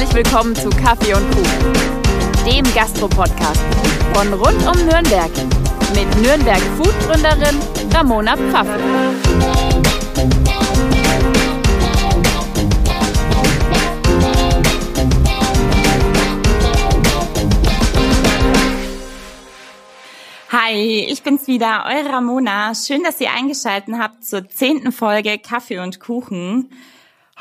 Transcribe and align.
Herzlich 0.00 0.24
willkommen 0.24 0.56
zu 0.56 0.70
Kaffee 0.70 1.12
und 1.12 1.30
Kuchen, 1.30 1.72
dem 2.46 2.64
Gastro-Podcast 2.74 3.60
von 4.14 4.32
rund 4.32 4.66
um 4.66 4.86
Nürnberg 4.86 5.30
mit 5.94 6.22
Nürnberg 6.22 6.58
Food-Gründerin 6.78 7.60
Ramona 7.92 8.34
Pfaffe. 8.34 8.80
Hi, 20.50 21.04
ich 21.10 21.22
bin's 21.22 21.46
wieder, 21.46 21.84
eure 21.86 22.10
Ramona. 22.10 22.74
Schön, 22.74 23.02
dass 23.02 23.20
ihr 23.20 23.30
eingeschaltet 23.32 23.94
habt 23.98 24.24
zur 24.24 24.48
zehnten 24.48 24.92
Folge 24.92 25.38
Kaffee 25.38 25.78
und 25.78 26.00
Kuchen. 26.00 26.70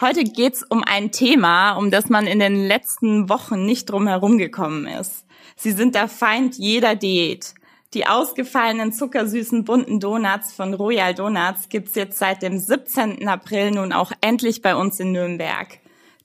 Heute 0.02 0.23
geht's 0.23 0.63
um 0.63 0.81
ein 0.81 1.11
Thema, 1.11 1.73
um 1.73 1.92
das 1.92 2.07
man 2.07 2.25
in 2.25 2.39
den 2.39 2.65
letzten 2.65 3.28
Wochen 3.28 3.65
nicht 3.65 3.89
drum 3.89 4.07
herum 4.07 4.37
gekommen 4.37 4.87
ist. 4.87 5.25
Sie 5.57 5.74
sind 5.74 5.93
der 5.93 6.07
Feind 6.07 6.55
jeder 6.57 6.96
Diät. 6.96 7.54
Die 7.93 8.07
ausgefallenen 8.07 8.93
zuckersüßen 8.93 9.65
bunten 9.65 10.00
Donuts 10.00 10.54
von 10.54 10.74
Royal 10.74 11.14
Donuts 11.14 11.68
gibt's 11.68 11.96
jetzt 11.96 12.18
seit 12.18 12.43
dem 12.43 12.60
17. 12.60 13.27
April 13.27 13.71
nun 13.71 13.91
auch 13.91 14.14
endlich 14.21 14.61
bei 14.61 14.74
uns 14.74 15.01
in 15.01 15.11
Nürnberg. 15.11 15.68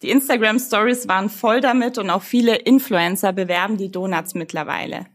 Die 0.03 0.11
Instagram 0.11 0.61
Stories 0.61 1.09
waren 1.09 1.29
voll 1.29 1.61
damit 1.61 1.99
und 1.99 2.11
auch 2.11 2.23
viele 2.23 2.55
Influencer 2.55 3.33
bewerben 3.33 3.77
die 3.77 3.91
Donuts 3.91 4.35
mittlerweile. 4.35 5.07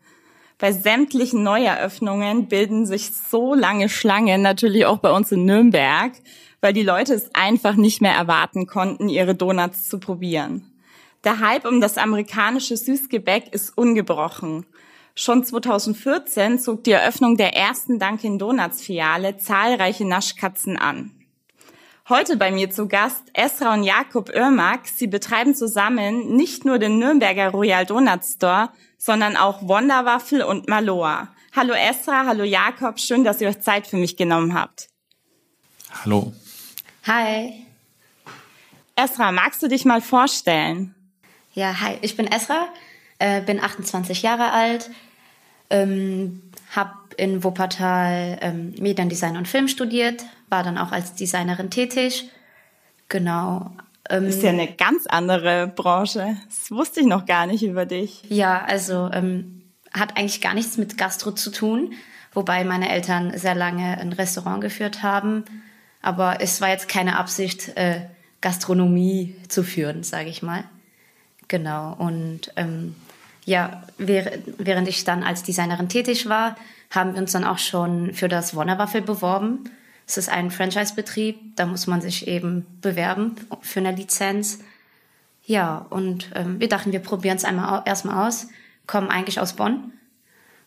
Bei 0.58 0.74
sämtlichen 0.74 1.44
Neueröffnungen 1.44 2.50
bilden 2.50 2.86
sich 2.86 3.12
so 3.12 3.54
lange 3.54 3.88
Schlangen, 3.88 4.42
natürlich 4.42 4.86
auch 4.86 4.98
bei 4.98 5.12
uns 5.12 5.32
in 5.32 5.46
Nürnberg, 5.46 6.12
weil 6.62 6.74
die 6.74 6.84
Leute 6.84 7.14
es 7.14 7.34
einfach 7.34 7.76
nicht 7.76 8.02
mehr 8.02 8.14
erwarten 8.14 8.68
konnten, 8.68 9.10
ihre 9.10 9.36
Donuts 9.36 9.90
zu 9.90 10.00
probieren. 10.00 10.72
Der 11.24 11.40
Hype 11.40 11.66
um 11.66 11.82
das 11.82 11.98
amerikanische 11.98 12.78
Süßgebäck 12.78 13.54
ist 13.54 13.78
ungebrochen. 13.78 14.66
Schon 15.16 15.44
2014 15.44 16.60
zog 16.60 16.84
die 16.86 16.92
Eröffnung 16.92 17.36
der 17.36 17.56
ersten 17.56 18.00
Dunkin 18.00 18.40
Donuts 18.40 18.82
Filiale 18.82 19.38
zahlreiche 19.38 20.06
Naschkatzen 20.06 20.78
an. 20.78 21.12
Heute 22.08 22.38
bei 22.38 22.52
mir 22.52 22.72
zu 22.72 22.88
Gast 22.88 23.24
Esra 23.34 23.74
und 23.74 23.84
Jakob 23.84 24.30
Irmak. 24.30 24.88
Sie 24.88 25.08
betreiben 25.08 25.54
zusammen 25.54 26.36
nicht 26.36 26.66
nur 26.66 26.80
den 26.80 26.98
Nürnberger 26.98 27.50
Royal 27.50 27.86
Donut 27.86 28.24
Store, 28.24 28.70
sondern 28.98 29.38
auch 29.38 29.68
Wonderwaffel 29.68 30.42
und 30.42 30.68
Maloa. 30.68 31.28
Hallo 31.56 31.74
Esra, 31.74 32.26
hallo 32.26 32.44
Jakob, 32.44 33.00
schön, 33.00 33.24
dass 33.24 33.42
ihr 33.42 33.50
euch 33.50 33.60
Zeit 33.62 33.88
für 33.88 33.98
mich 33.98 34.18
genommen 34.18 34.54
habt. 34.54 34.88
Hallo. 36.04 36.34
Hi. 37.08 37.66
Esra, 38.96 39.32
magst 39.32 39.64
du 39.64 39.68
dich 39.68 39.86
mal 39.86 40.02
vorstellen? 40.02 40.94
Ja, 41.54 41.80
hi, 41.80 41.98
ich 42.02 42.18
bin 42.18 42.28
Esra, 42.28 42.68
äh, 43.18 43.42
bin 43.42 43.62
28 43.62 44.22
Jahre 44.22 44.52
alt, 44.52 44.90
ähm, 45.70 46.42
habe 46.72 46.94
in 47.18 47.44
Wuppertal 47.44 48.38
ähm, 48.42 48.74
Mediendesign 48.80 49.38
und 49.38 49.48
Film 49.48 49.68
studiert, 49.68 50.26
war 50.50 50.64
dann 50.64 50.78
auch 50.78 50.92
als 50.92 51.16
Designerin 51.16 51.70
tätig. 51.70 52.30
Genau. 53.08 53.72
Ähm, 54.10 54.26
ist 54.26 54.44
ja 54.44 54.50
eine 54.50 54.68
ganz 54.68 55.06
andere 55.08 55.68
Branche. 55.68 56.38
Das 56.48 56.72
wusste 56.72 57.02
ich 57.02 57.06
noch 57.06 57.26
gar 57.26 57.46
nicht 57.46 57.64
über 57.64 57.86
dich. 57.86 58.24
Ja, 58.30 58.64
also 58.66 59.10
ähm, 59.14 59.64
hat 59.94 60.18
eigentlich 60.18 60.42
gar 60.42 60.54
nichts 60.54 60.78
mit 60.78 60.98
Gastro 60.98 61.32
zu 61.32 61.52
tun, 61.52 61.94
wobei 62.34 62.64
meine 62.64 62.90
Eltern 62.90 63.38
sehr 63.38 63.56
lange 63.56 63.98
ein 63.98 64.14
Restaurant 64.14 64.62
geführt 64.62 65.04
haben. 65.04 65.46
Aber 66.02 66.42
es 66.42 66.62
war 66.62 66.70
jetzt 66.70 66.88
keine 66.88 67.18
Absicht, 67.18 67.76
äh, 67.78 68.02
Gastronomie 68.42 69.36
zu 69.48 69.64
führen, 69.64 70.04
sage 70.04 70.30
ich 70.30 70.42
mal. 70.42 70.64
Genau. 71.48 71.94
Und 71.98 72.52
ähm, 72.56 72.96
ja, 73.46 73.84
während 73.98 74.88
ich 74.88 75.04
dann 75.04 75.24
als 75.24 75.44
Designerin 75.44 75.90
tätig 75.90 76.30
war, 76.30 76.56
haben 76.92 77.14
wir 77.14 77.22
uns 77.22 77.32
dann 77.32 77.44
auch 77.44 77.58
schon 77.58 78.14
für 78.14 78.28
das 78.28 78.56
Wonnerwaffel 78.56 79.02
beworben. 79.02 79.70
Es 80.08 80.18
ist 80.18 80.30
ein 80.30 80.52
Franchise-Betrieb, 80.52 81.56
da 81.56 81.66
muss 81.66 81.86
man 81.86 82.02
sich 82.02 82.28
eben 82.28 82.66
bewerben 82.82 83.36
für 83.62 83.80
eine 83.80 83.92
Lizenz. 83.92 84.60
Ja, 85.46 85.86
und 85.90 86.30
ähm, 86.36 86.60
wir 86.60 86.70
dachten, 86.70 86.92
wir 86.92 87.00
probieren 87.00 87.38
es 87.38 87.46
einmal 87.46 87.84
erstmal 87.86 88.28
aus, 88.28 88.48
kommen 88.88 89.10
eigentlich 89.10 89.40
aus 89.40 89.54
Bonn. 89.54 89.94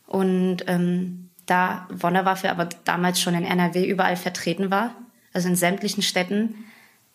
Und 0.07 0.59
ähm, 0.67 1.31
da 1.47 1.89
Wonnerwaffel 1.91 2.51
aber 2.51 2.69
damals 2.85 3.21
schon 3.21 3.35
in 3.35 3.45
NRW 3.45 3.85
überall 3.85 4.17
vertreten 4.17 4.71
war, 4.71 4.95
also 5.33 5.49
in 5.49 5.57
sämtlichen 5.57 6.03
Städten, 6.03 6.65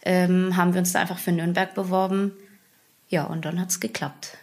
ähm, 0.03 0.55
haben 0.55 0.73
wir 0.73 0.79
uns 0.79 0.93
da 0.93 1.01
einfach 1.01 1.19
für 1.19 1.31
Nürnberg 1.31 1.73
beworben. 1.73 2.31
Ja, 3.09 3.25
und 3.25 3.45
dann 3.45 3.59
hat's 3.59 3.79
geklappt. 3.79 4.37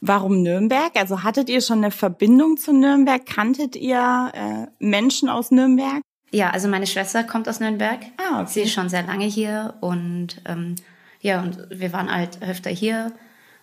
Warum 0.00 0.42
Nürnberg? 0.42 0.92
Also 0.96 1.22
hattet 1.22 1.48
ihr 1.48 1.60
schon 1.60 1.78
eine 1.78 1.90
Verbindung 1.90 2.56
zu 2.56 2.72
Nürnberg? 2.72 3.24
Kanntet 3.26 3.74
ihr 3.74 4.32
äh, 4.32 4.66
Menschen 4.78 5.28
aus 5.28 5.50
Nürnberg? 5.50 6.02
Ja, 6.30 6.50
also 6.50 6.68
meine 6.68 6.86
Schwester 6.86 7.24
kommt 7.24 7.48
aus 7.48 7.58
Nürnberg. 7.58 8.00
Ah, 8.16 8.40
okay. 8.40 8.50
Sie 8.50 8.60
ist 8.62 8.72
schon 8.72 8.88
sehr 8.88 9.02
lange 9.02 9.24
hier 9.24 9.74
und 9.80 10.40
ähm, 10.44 10.76
ja, 11.20 11.42
und 11.42 11.58
wir 11.70 11.92
waren 11.92 12.12
halt 12.14 12.42
öfter 12.42 12.70
hier 12.70 13.12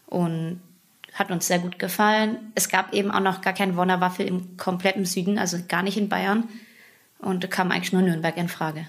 und 0.08 0.60
hat 1.14 1.32
uns 1.32 1.48
sehr 1.48 1.60
gut 1.60 1.80
gefallen. 1.80 2.52
Es 2.56 2.68
gab 2.68 2.94
eben 2.94 3.12
auch 3.12 3.22
noch 3.22 3.42
gar 3.42 3.54
kein 3.54 3.78
Wonnerwaffel 3.78 4.26
im 4.26 4.58
kompletten 4.58 5.06
Süden, 5.06 5.38
also 5.38 5.58
gar 5.68 5.84
nicht 5.84 5.98
in 5.98 6.10
Bayern. 6.10 6.50
Und 7.20 7.44
da 7.44 7.48
kam 7.48 7.72
eigentlich 7.72 7.94
nur 7.94 8.02
Nürnberg 8.02 8.36
in 8.36 8.50
Frage. 8.50 8.88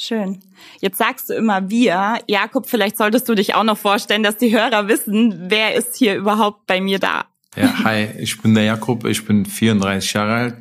Schön. 0.00 0.38
Jetzt 0.80 0.98
sagst 0.98 1.28
du 1.28 1.34
immer 1.34 1.70
wir. 1.70 2.20
Jakob, 2.28 2.68
vielleicht 2.68 2.96
solltest 2.96 3.28
du 3.28 3.34
dich 3.34 3.56
auch 3.56 3.64
noch 3.64 3.76
vorstellen, 3.76 4.22
dass 4.22 4.36
die 4.36 4.56
Hörer 4.56 4.86
wissen, 4.86 5.46
wer 5.48 5.74
ist 5.74 5.96
hier 5.96 6.14
überhaupt 6.14 6.66
bei 6.66 6.80
mir 6.80 7.00
da. 7.00 7.24
Ja, 7.56 7.82
hi, 7.82 8.08
ich 8.18 8.40
bin 8.40 8.54
der 8.54 8.62
Jakob, 8.62 9.04
ich 9.06 9.24
bin 9.24 9.44
34 9.44 10.12
Jahre 10.12 10.34
alt. 10.34 10.56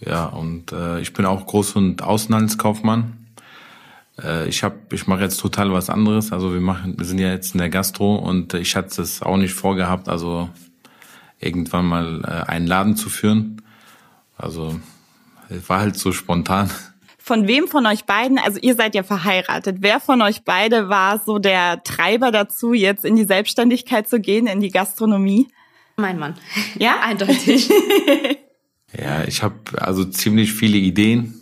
Ja, 0.00 0.26
und 0.26 0.72
äh, 0.72 1.00
ich 1.00 1.12
bin 1.12 1.24
auch 1.26 1.46
Groß- 1.46 1.76
und 1.76 2.02
Außenhandelskaufmann. 2.02 3.24
Äh, 4.20 4.48
ich 4.48 4.64
hab, 4.64 4.92
ich 4.92 5.06
mache 5.06 5.22
jetzt 5.22 5.38
total 5.38 5.72
was 5.72 5.88
anderes. 5.88 6.32
Also 6.32 6.52
wir 6.52 6.60
machen, 6.60 6.98
wir 6.98 7.06
sind 7.06 7.20
ja 7.20 7.30
jetzt 7.30 7.54
in 7.54 7.58
der 7.58 7.70
Gastro 7.70 8.16
und 8.16 8.54
ich 8.54 8.74
hatte 8.74 9.00
es 9.00 9.22
auch 9.22 9.36
nicht 9.36 9.54
vorgehabt, 9.54 10.08
also 10.08 10.50
irgendwann 11.38 11.86
mal 11.86 12.22
äh, 12.24 12.50
einen 12.50 12.66
Laden 12.66 12.96
zu 12.96 13.08
führen. 13.08 13.62
Also 14.36 14.80
es 15.48 15.68
war 15.68 15.80
halt 15.80 15.96
so 15.96 16.10
spontan. 16.10 16.68
Von 17.26 17.48
wem 17.48 17.68
von 17.68 17.86
euch 17.86 18.04
beiden, 18.04 18.36
also 18.38 18.58
ihr 18.60 18.74
seid 18.74 18.94
ja 18.94 19.02
verheiratet, 19.02 19.78
wer 19.80 19.98
von 19.98 20.20
euch 20.20 20.42
beide 20.44 20.90
war 20.90 21.18
so 21.24 21.38
der 21.38 21.82
Treiber 21.82 22.30
dazu, 22.30 22.74
jetzt 22.74 23.02
in 23.02 23.16
die 23.16 23.24
Selbstständigkeit 23.24 24.06
zu 24.06 24.20
gehen, 24.20 24.46
in 24.46 24.60
die 24.60 24.68
Gastronomie? 24.68 25.48
Mein 25.96 26.18
Mann. 26.18 26.34
Ja, 26.78 27.00
eindeutig. 27.02 27.70
ja, 28.92 29.24
ich 29.26 29.42
habe 29.42 29.56
also 29.78 30.04
ziemlich 30.04 30.52
viele 30.52 30.76
Ideen 30.76 31.32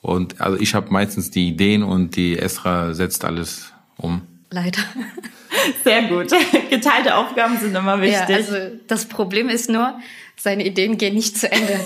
und 0.00 0.40
also 0.40 0.56
ich 0.60 0.76
habe 0.76 0.92
meistens 0.92 1.32
die 1.32 1.48
Ideen 1.48 1.82
und 1.82 2.14
die 2.14 2.38
Esra 2.38 2.94
setzt 2.94 3.24
alles 3.24 3.72
um. 3.96 4.22
Leider. 4.50 4.82
Sehr 5.82 6.04
gut. 6.04 6.28
Geteilte 6.70 7.16
Aufgaben 7.16 7.58
sind 7.58 7.74
immer 7.74 8.00
wichtig. 8.00 8.28
Ja, 8.28 8.36
also 8.36 8.54
das 8.86 9.06
Problem 9.06 9.48
ist 9.48 9.70
nur, 9.70 9.98
seine 10.36 10.64
Ideen 10.64 10.98
gehen 10.98 11.16
nicht 11.16 11.36
zu 11.36 11.50
Ende. 11.50 11.80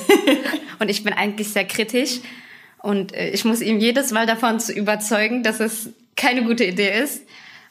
und 0.79 0.91
ich 0.91 1.05
bin 1.05 1.15
eigentlich 1.15 1.49
sehr 1.49 1.65
kritisch 1.65 2.21
und 2.85 3.15
äh, 3.15 3.31
ich 3.31 3.47
muss 3.47 3.63
ihm 3.63 3.79
jedes 3.79 4.11
Mal 4.11 4.27
davon 4.27 4.61
zu 4.61 4.71
überzeugen, 4.71 5.43
dass 5.43 5.59
es 5.59 5.89
keine 6.17 6.45
gute 6.45 6.65
Idee 6.65 7.01
ist. 7.03 7.23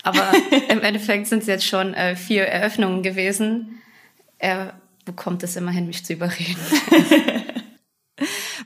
Aber 0.02 0.32
im 0.70 0.82
Endeffekt 0.82 1.28
sind 1.28 1.44
es 1.44 1.48
jetzt 1.48 1.66
schon 1.66 1.94
äh, 1.94 2.16
vier 2.16 2.46
Eröffnungen 2.46 3.04
gewesen. 3.04 3.80
Er 4.40 4.74
bekommt 5.06 5.44
es 5.44 5.56
immerhin, 5.56 5.86
mich 5.86 6.04
zu 6.04 6.14
überreden. 6.14 6.58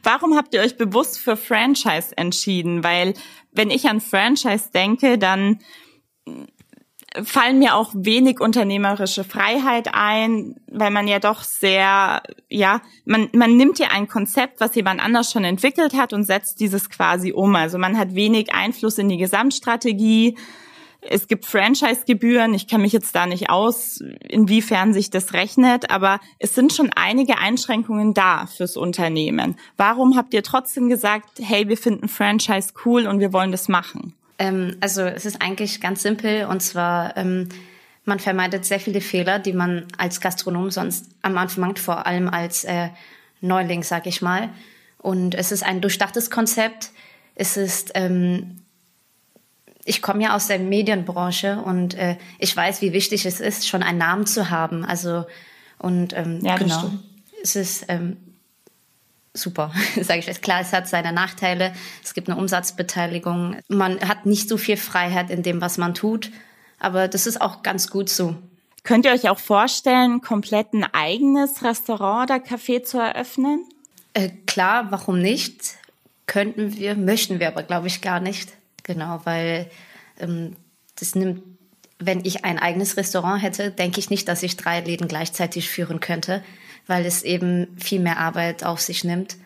Warum 0.03 0.37
habt 0.37 0.53
ihr 0.53 0.61
euch 0.61 0.77
bewusst 0.77 1.19
für 1.19 1.35
Franchise 1.35 2.17
entschieden? 2.17 2.81
Weil 2.81 3.13
wenn 3.51 3.69
ich 3.69 3.89
an 3.89 3.99
Franchise 3.99 4.71
denke, 4.73 5.17
dann 5.17 5.59
fallen 7.23 7.59
mir 7.59 7.75
auch 7.75 7.91
wenig 7.93 8.39
unternehmerische 8.39 9.23
Freiheit 9.23 9.89
ein, 9.93 10.55
weil 10.67 10.91
man 10.91 11.07
ja 11.07 11.19
doch 11.19 11.43
sehr, 11.43 12.21
ja, 12.49 12.81
man, 13.05 13.29
man 13.33 13.57
nimmt 13.57 13.79
ja 13.79 13.87
ein 13.87 14.07
Konzept, 14.07 14.59
was 14.59 14.75
jemand 14.75 15.03
anders 15.03 15.31
schon 15.31 15.43
entwickelt 15.43 15.95
hat 15.95 16.13
und 16.13 16.23
setzt 16.23 16.59
dieses 16.59 16.89
quasi 16.89 17.31
um. 17.31 17.55
Also 17.55 17.77
man 17.77 17.97
hat 17.97 18.15
wenig 18.15 18.53
Einfluss 18.53 18.97
in 18.97 19.09
die 19.09 19.17
Gesamtstrategie. 19.17 20.37
Es 21.01 21.27
gibt 21.27 21.45
Franchise-Gebühren. 21.45 22.53
Ich 22.53 22.67
kenne 22.67 22.83
mich 22.83 22.93
jetzt 22.93 23.15
da 23.15 23.25
nicht 23.25 23.49
aus, 23.49 24.03
inwiefern 24.27 24.93
sich 24.93 25.09
das 25.09 25.33
rechnet, 25.33 25.89
aber 25.89 26.19
es 26.39 26.55
sind 26.55 26.73
schon 26.73 26.91
einige 26.95 27.37
Einschränkungen 27.37 28.13
da 28.13 28.47
fürs 28.47 28.77
Unternehmen. 28.77 29.55
Warum 29.77 30.17
habt 30.17 30.33
ihr 30.33 30.43
trotzdem 30.43 30.89
gesagt, 30.89 31.39
hey, 31.39 31.69
wir 31.69 31.77
finden 31.77 32.09
Franchise 32.09 32.73
cool 32.85 33.07
und 33.07 33.19
wir 33.19 33.31
wollen 33.31 33.51
das 33.51 33.69
machen? 33.69 34.13
Ähm, 34.39 34.77
also 34.79 35.01
es 35.03 35.25
ist 35.25 35.41
eigentlich 35.41 35.81
ganz 35.81 36.01
simpel 36.01 36.45
und 36.45 36.61
zwar 36.61 37.15
ähm, 37.17 37.49
man 38.05 38.19
vermeidet 38.19 38.65
sehr 38.65 38.79
viele 38.79 39.01
Fehler, 39.01 39.37
die 39.37 39.53
man 39.53 39.85
als 39.97 40.21
Gastronom 40.21 40.71
sonst 40.71 41.09
am 41.21 41.37
Anfang 41.37 41.67
macht, 41.67 41.79
vor 41.79 42.07
allem 42.07 42.29
als 42.29 42.63
äh, 42.63 42.89
Neuling, 43.41 43.83
sag 43.83 44.07
ich 44.07 44.21
mal. 44.21 44.49
Und 44.97 45.35
es 45.35 45.51
ist 45.51 45.63
ein 45.63 45.81
durchdachtes 45.81 46.31
Konzept. 46.31 46.91
Es 47.35 47.57
ist 47.57 47.91
ähm, 47.95 48.61
ich 49.87 50.01
komme 50.01 50.23
ja 50.23 50.35
aus 50.35 50.47
der 50.47 50.59
Medienbranche 50.59 51.61
und 51.61 51.93
äh, 51.93 52.17
ich 52.39 52.55
weiß, 52.55 52.81
wie 52.81 52.91
wichtig 52.91 53.25
es 53.25 53.39
ist, 53.39 53.67
schon 53.67 53.83
einen 53.83 53.97
Namen 53.97 54.25
zu 54.25 54.49
haben. 54.49 54.83
Also 54.83 55.25
und 55.79 56.13
ähm, 56.13 56.39
ja, 56.43 56.57
genau, 56.57 56.91
es 57.41 57.55
ist 57.55 57.85
ähm, 57.87 58.17
super, 59.37 59.71
sage 60.01 60.19
ich 60.19 60.25
jetzt. 60.27 60.41
Klar, 60.41 60.61
es 60.61 60.73
hat 60.73 60.87
seine 60.87 61.13
Nachteile. 61.13 61.73
Es 62.03 62.13
gibt 62.13 62.29
eine 62.29 62.37
Umsatzbeteiligung. 62.37 63.57
Man 63.67 63.99
hat 64.01 64.25
nicht 64.25 64.49
so 64.49 64.57
viel 64.57 64.77
Freiheit 64.77 65.29
in 65.29 65.43
dem, 65.43 65.61
was 65.61 65.77
man 65.77 65.93
tut. 65.93 66.31
Aber 66.79 67.07
das 67.07 67.27
ist 67.27 67.41
auch 67.41 67.63
ganz 67.63 67.89
gut 67.89 68.09
so. 68.09 68.35
Könnt 68.83 69.05
ihr 69.05 69.11
euch 69.11 69.29
auch 69.29 69.39
vorstellen, 69.39 70.21
komplett 70.21 70.73
ein 70.73 70.85
eigenes 70.85 71.63
Restaurant 71.63 72.29
oder 72.29 72.39
Café 72.39 72.83
zu 72.83 72.97
eröffnen? 72.99 73.65
Äh, 74.13 74.29
klar, 74.45 74.87
warum 74.91 75.19
nicht? 75.21 75.75
Könnten 76.25 76.75
wir, 76.75 76.95
möchten 76.95 77.39
wir 77.39 77.47
aber, 77.47 77.63
glaube 77.63 77.87
ich, 77.87 78.01
gar 78.01 78.19
nicht. 78.19 78.53
Genau, 78.83 79.21
weil 79.25 79.69
ähm, 80.19 80.55
das 80.95 81.15
nimmt, 81.15 81.43
wenn 81.99 82.23
ich 82.23 82.45
ein 82.45 82.59
eigenes 82.59 82.95
Restaurant 82.95 83.41
hätte, 83.41 83.71
denke 83.71 83.99
ich 83.99 84.09
nicht, 84.09 84.27
dass 84.27 84.43
ich 84.43 84.55
drei 84.55 84.79
Läden 84.79 85.07
gleichzeitig 85.07 85.69
führen 85.69 85.99
könnte, 85.99 86.43
weil 86.87 87.05
es 87.05 87.23
eben 87.23 87.77
viel 87.77 87.99
mehr 87.99 88.17
Arbeit 88.17 88.63
auf 88.63 88.79
sich 88.81 89.03
nimmt. 89.03 89.37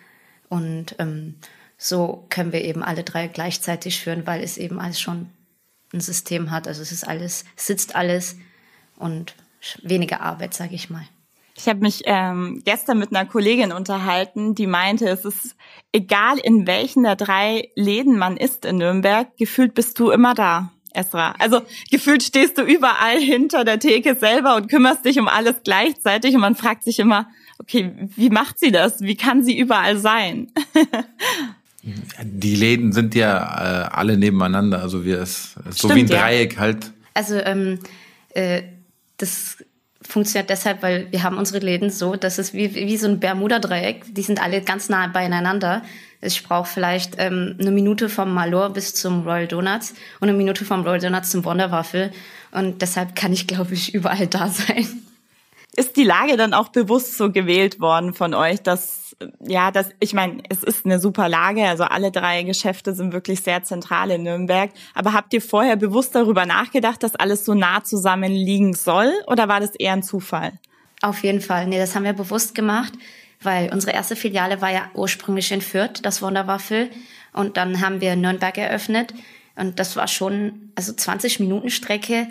Und 0.50 0.96
ähm, 1.00 1.36
so 1.78 2.26
können 2.30 2.54
wir 2.54 2.64
eben 2.64 2.84
alle 2.84 3.04
drei 3.04 3.28
gleichzeitig 3.28 4.00
führen, 4.00 4.28
weil 4.28 4.44
es 4.44 4.58
eben 4.58 4.80
alles 4.80 5.00
schon 5.00 5.30
ein 5.94 6.00
System 6.00 6.52
hat. 6.52 6.68
Also 6.68 6.82
es 6.82 6.92
ist 6.92 7.08
alles, 7.08 7.46
sitzt 7.56 7.96
alles 7.96 8.38
und 8.98 9.36
weniger 9.82 10.22
Arbeit, 10.22 10.54
sage 10.54 10.76
ich 10.76 10.90
mal. 10.90 11.06
Ich 11.56 11.68
habe 11.68 11.80
mich 11.80 12.04
ähm, 12.06 12.62
gestern 12.66 12.98
mit 12.98 13.14
einer 13.14 13.30
Kollegin 13.30 13.72
unterhalten, 13.72 14.56
die 14.56 14.68
meinte, 14.68 15.08
es 15.10 15.26
ist 15.26 15.56
egal, 15.92 16.40
in 16.40 16.66
welchen 16.66 17.04
der 17.04 17.16
drei 17.16 17.70
Läden 17.76 18.18
man 18.18 18.38
ist 18.38 18.66
in 18.66 18.78
Nürnberg, 18.78 19.36
gefühlt 19.38 19.76
bist 19.76 20.00
du 20.00 20.12
immer 20.12 20.34
da, 20.34 20.72
Esra. 20.94 21.36
Also 21.40 21.62
gefühlt 21.90 22.24
stehst 22.24 22.58
du 22.58 22.64
überall 22.64 23.18
hinter 23.20 23.64
der 23.64 23.80
Theke 23.80 24.16
selber 24.16 24.56
und 24.56 24.68
kümmerst 24.68 25.06
dich 25.06 25.20
um 25.20 25.28
alles 25.28 25.58
gleichzeitig 25.64 26.36
und 26.36 26.42
man 26.42 26.56
fragt 26.56 26.84
sich 26.84 27.00
immer, 27.00 27.28
okay, 27.60 27.92
wie 28.16 28.30
macht 28.30 28.60
sie 28.60 28.72
das? 28.72 29.02
Wie 29.02 29.16
kann 29.16 29.44
sie 29.44 29.58
überall 29.58 29.98
sein? 29.98 30.52
Die 32.24 32.56
Läden 32.56 32.92
sind 32.92 33.16
ja 33.16 33.88
äh, 33.88 33.90
alle 33.92 34.18
nebeneinander, 34.18 34.82
also 34.82 35.04
wir 35.04 35.20
es 35.20 35.54
so 35.70 35.90
Stimmt, 35.90 35.96
wie 35.96 36.00
ein 36.02 36.08
Dreieck 36.08 36.54
ja. 36.54 36.60
halt. 36.60 36.92
Also 37.14 37.38
ähm, 37.38 37.80
äh, 38.34 38.62
das 39.18 39.58
funktioniert 40.02 40.50
deshalb, 40.50 40.84
weil 40.84 41.08
wir 41.12 41.24
haben 41.24 41.38
unsere 41.38 41.60
Läden 41.60 41.90
so, 41.90 42.16
dass 42.16 42.38
es 42.38 42.54
wie, 42.54 42.76
wie 42.76 42.98
so 42.98 43.08
ein 43.08 43.20
Bermuda-Dreieck, 43.20 44.14
die 44.14 44.22
sind 44.22 44.42
alle 44.42 44.62
ganz 44.62 44.90
nah 44.90 45.08
beieinander. 45.08 45.84
Ich 46.22 46.44
brauche 46.44 46.70
vielleicht 46.70 47.16
ähm, 47.18 47.58
eine 47.60 47.72
Minute 47.72 48.08
vom 48.08 48.34
Malor 48.34 48.70
bis 48.70 48.94
zum 48.94 49.24
Royal 49.24 49.48
Donuts 49.48 49.94
und 50.20 50.30
eine 50.30 50.38
Minute 50.38 50.66
vom 50.66 50.84
Royal 50.84 51.00
Donuts 51.00 51.32
zum 51.32 51.44
Wonderwaffel. 51.44 52.12
Und 52.52 52.82
deshalb 52.82 53.16
kann 53.16 53.34
ich, 53.34 53.48
glaube 53.48 53.74
ich, 53.74 53.94
überall 53.94 54.28
da 54.28 54.48
sein. 54.48 54.88
Ist 55.76 55.98
die 55.98 56.04
Lage 56.04 56.38
dann 56.38 56.54
auch 56.54 56.70
bewusst 56.70 57.18
so 57.18 57.32
gewählt 57.32 57.80
worden 57.80 58.14
von 58.14 58.34
euch, 58.34 58.62
dass 58.62 59.02
ja, 59.40 59.72
das, 59.72 59.90
ich 60.00 60.14
meine, 60.14 60.42
es 60.50 60.64
ist 60.64 60.86
eine 60.86 61.00
super 61.00 61.30
Lage. 61.30 61.64
Also 61.66 61.84
alle 61.84 62.12
drei 62.12 62.44
Geschäfte 62.44 62.94
sind 62.94 63.14
wirklich 63.14 63.42
sehr 63.42 63.64
zentral 63.64 64.12
in 64.12 64.24
Nürnberg. 64.24 64.72
Aber 64.94 65.14
habt 65.14 65.34
ihr 65.34 65.42
vorher 65.42 65.76
bewusst 65.76 66.16
darüber 66.16 66.46
nachgedacht, 66.46 67.04
dass 67.04 67.16
alles 67.16 67.46
so 67.46 67.54
nah 67.54 67.84
zusammen 67.84 68.32
liegen 68.32 68.74
soll? 68.74 69.12
Oder 69.28 69.48
war 69.48 69.60
das 69.60 69.76
eher 69.76 69.94
ein 69.94 70.04
Zufall? 70.04 70.54
Auf 71.02 71.24
jeden 71.24 71.42
Fall. 71.42 71.68
Nee, 71.68 71.80
das 71.80 71.96
haben 71.96 72.04
wir 72.04 72.14
bewusst 72.14 72.54
gemacht, 72.54 72.94
weil 73.42 73.72
unsere 73.72 73.94
erste 73.94 74.16
Filiale 74.16 74.62
war 74.62 74.72
ja 74.72 74.90
ursprünglich 74.94 75.52
in 75.52 75.62
Fürth, 75.62 76.02
das 76.04 76.22
Wunderwaffel. 76.22 76.90
Und 77.34 77.58
dann 77.58 77.82
haben 77.82 78.02
wir 78.02 78.16
Nürnberg 78.16 78.58
eröffnet. 78.58 79.14
Und 79.56 79.80
das 79.80 79.96
war 79.96 80.08
schon, 80.08 80.72
also 80.76 80.94
20 80.94 81.40
Minuten 81.40 81.70
Strecke. 81.70 82.28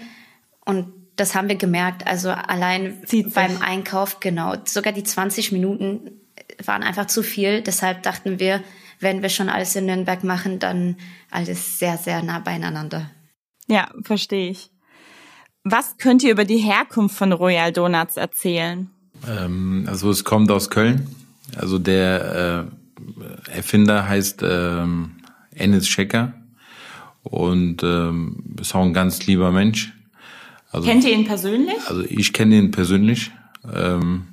Und 0.65 0.93
das 1.17 1.35
haben 1.35 1.49
wir 1.49 1.57
gemerkt. 1.57 2.07
Also 2.07 2.31
allein 2.31 3.03
beim 3.35 3.61
Einkauf, 3.63 4.21
genau. 4.21 4.55
Sogar 4.65 4.93
die 4.93 5.05
20 5.05 5.53
Minuten 5.53 6.21
waren 6.65 6.83
einfach 6.83 7.07
zu 7.07 7.23
viel. 7.23 7.63
Deshalb 7.63 8.03
dachten 8.03 8.39
wir, 8.39 8.63
wenn 9.01 9.23
wir 9.23 9.29
schon 9.29 9.49
alles 9.49 9.75
in 9.77 9.87
Nürnberg 9.87 10.25
machen, 10.25 10.59
dann 10.59 10.97
alles 11.31 11.79
sehr, 11.79 11.97
sehr 11.97 12.23
nah 12.23 12.39
beieinander. 12.39 13.11
Ja, 13.67 13.91
verstehe 14.03 14.51
ich. 14.51 14.71
Was 15.63 15.99
könnt 15.99 16.23
ihr 16.23 16.33
über 16.33 16.45
die 16.45 16.59
Herkunft 16.59 17.17
von 17.17 17.33
Royal 17.33 17.73
Donuts 17.73 18.17
erzählen? 18.17 18.91
Ähm, 19.29 19.85
also 19.87 20.11
es 20.11 20.25
kommt 20.25 20.51
aus 20.51 20.71
Köln. 20.71 21.07
Also 21.57 21.79
der 21.79 22.69
äh, 23.49 23.57
Erfinder 23.57 24.09
heißt 24.09 24.43
ähm, 24.45 25.13
Ennis 25.55 25.89
Schecker 25.89 26.33
und 27.23 27.83
ähm, 27.83 28.37
ist 28.61 28.75
auch 28.75 28.85
ein 28.85 28.95
ganz 28.95 29.27
lieber 29.27 29.51
Mensch. 29.51 29.93
Also, 30.73 30.87
Kennt 30.87 31.05
ihr 31.05 31.13
ihn 31.13 31.25
persönlich? 31.25 31.77
Also 31.87 32.05
ich 32.05 32.33
kenne 32.33 32.57
ihn 32.57 32.71
persönlich. 32.71 33.33
Ähm, 33.75 34.27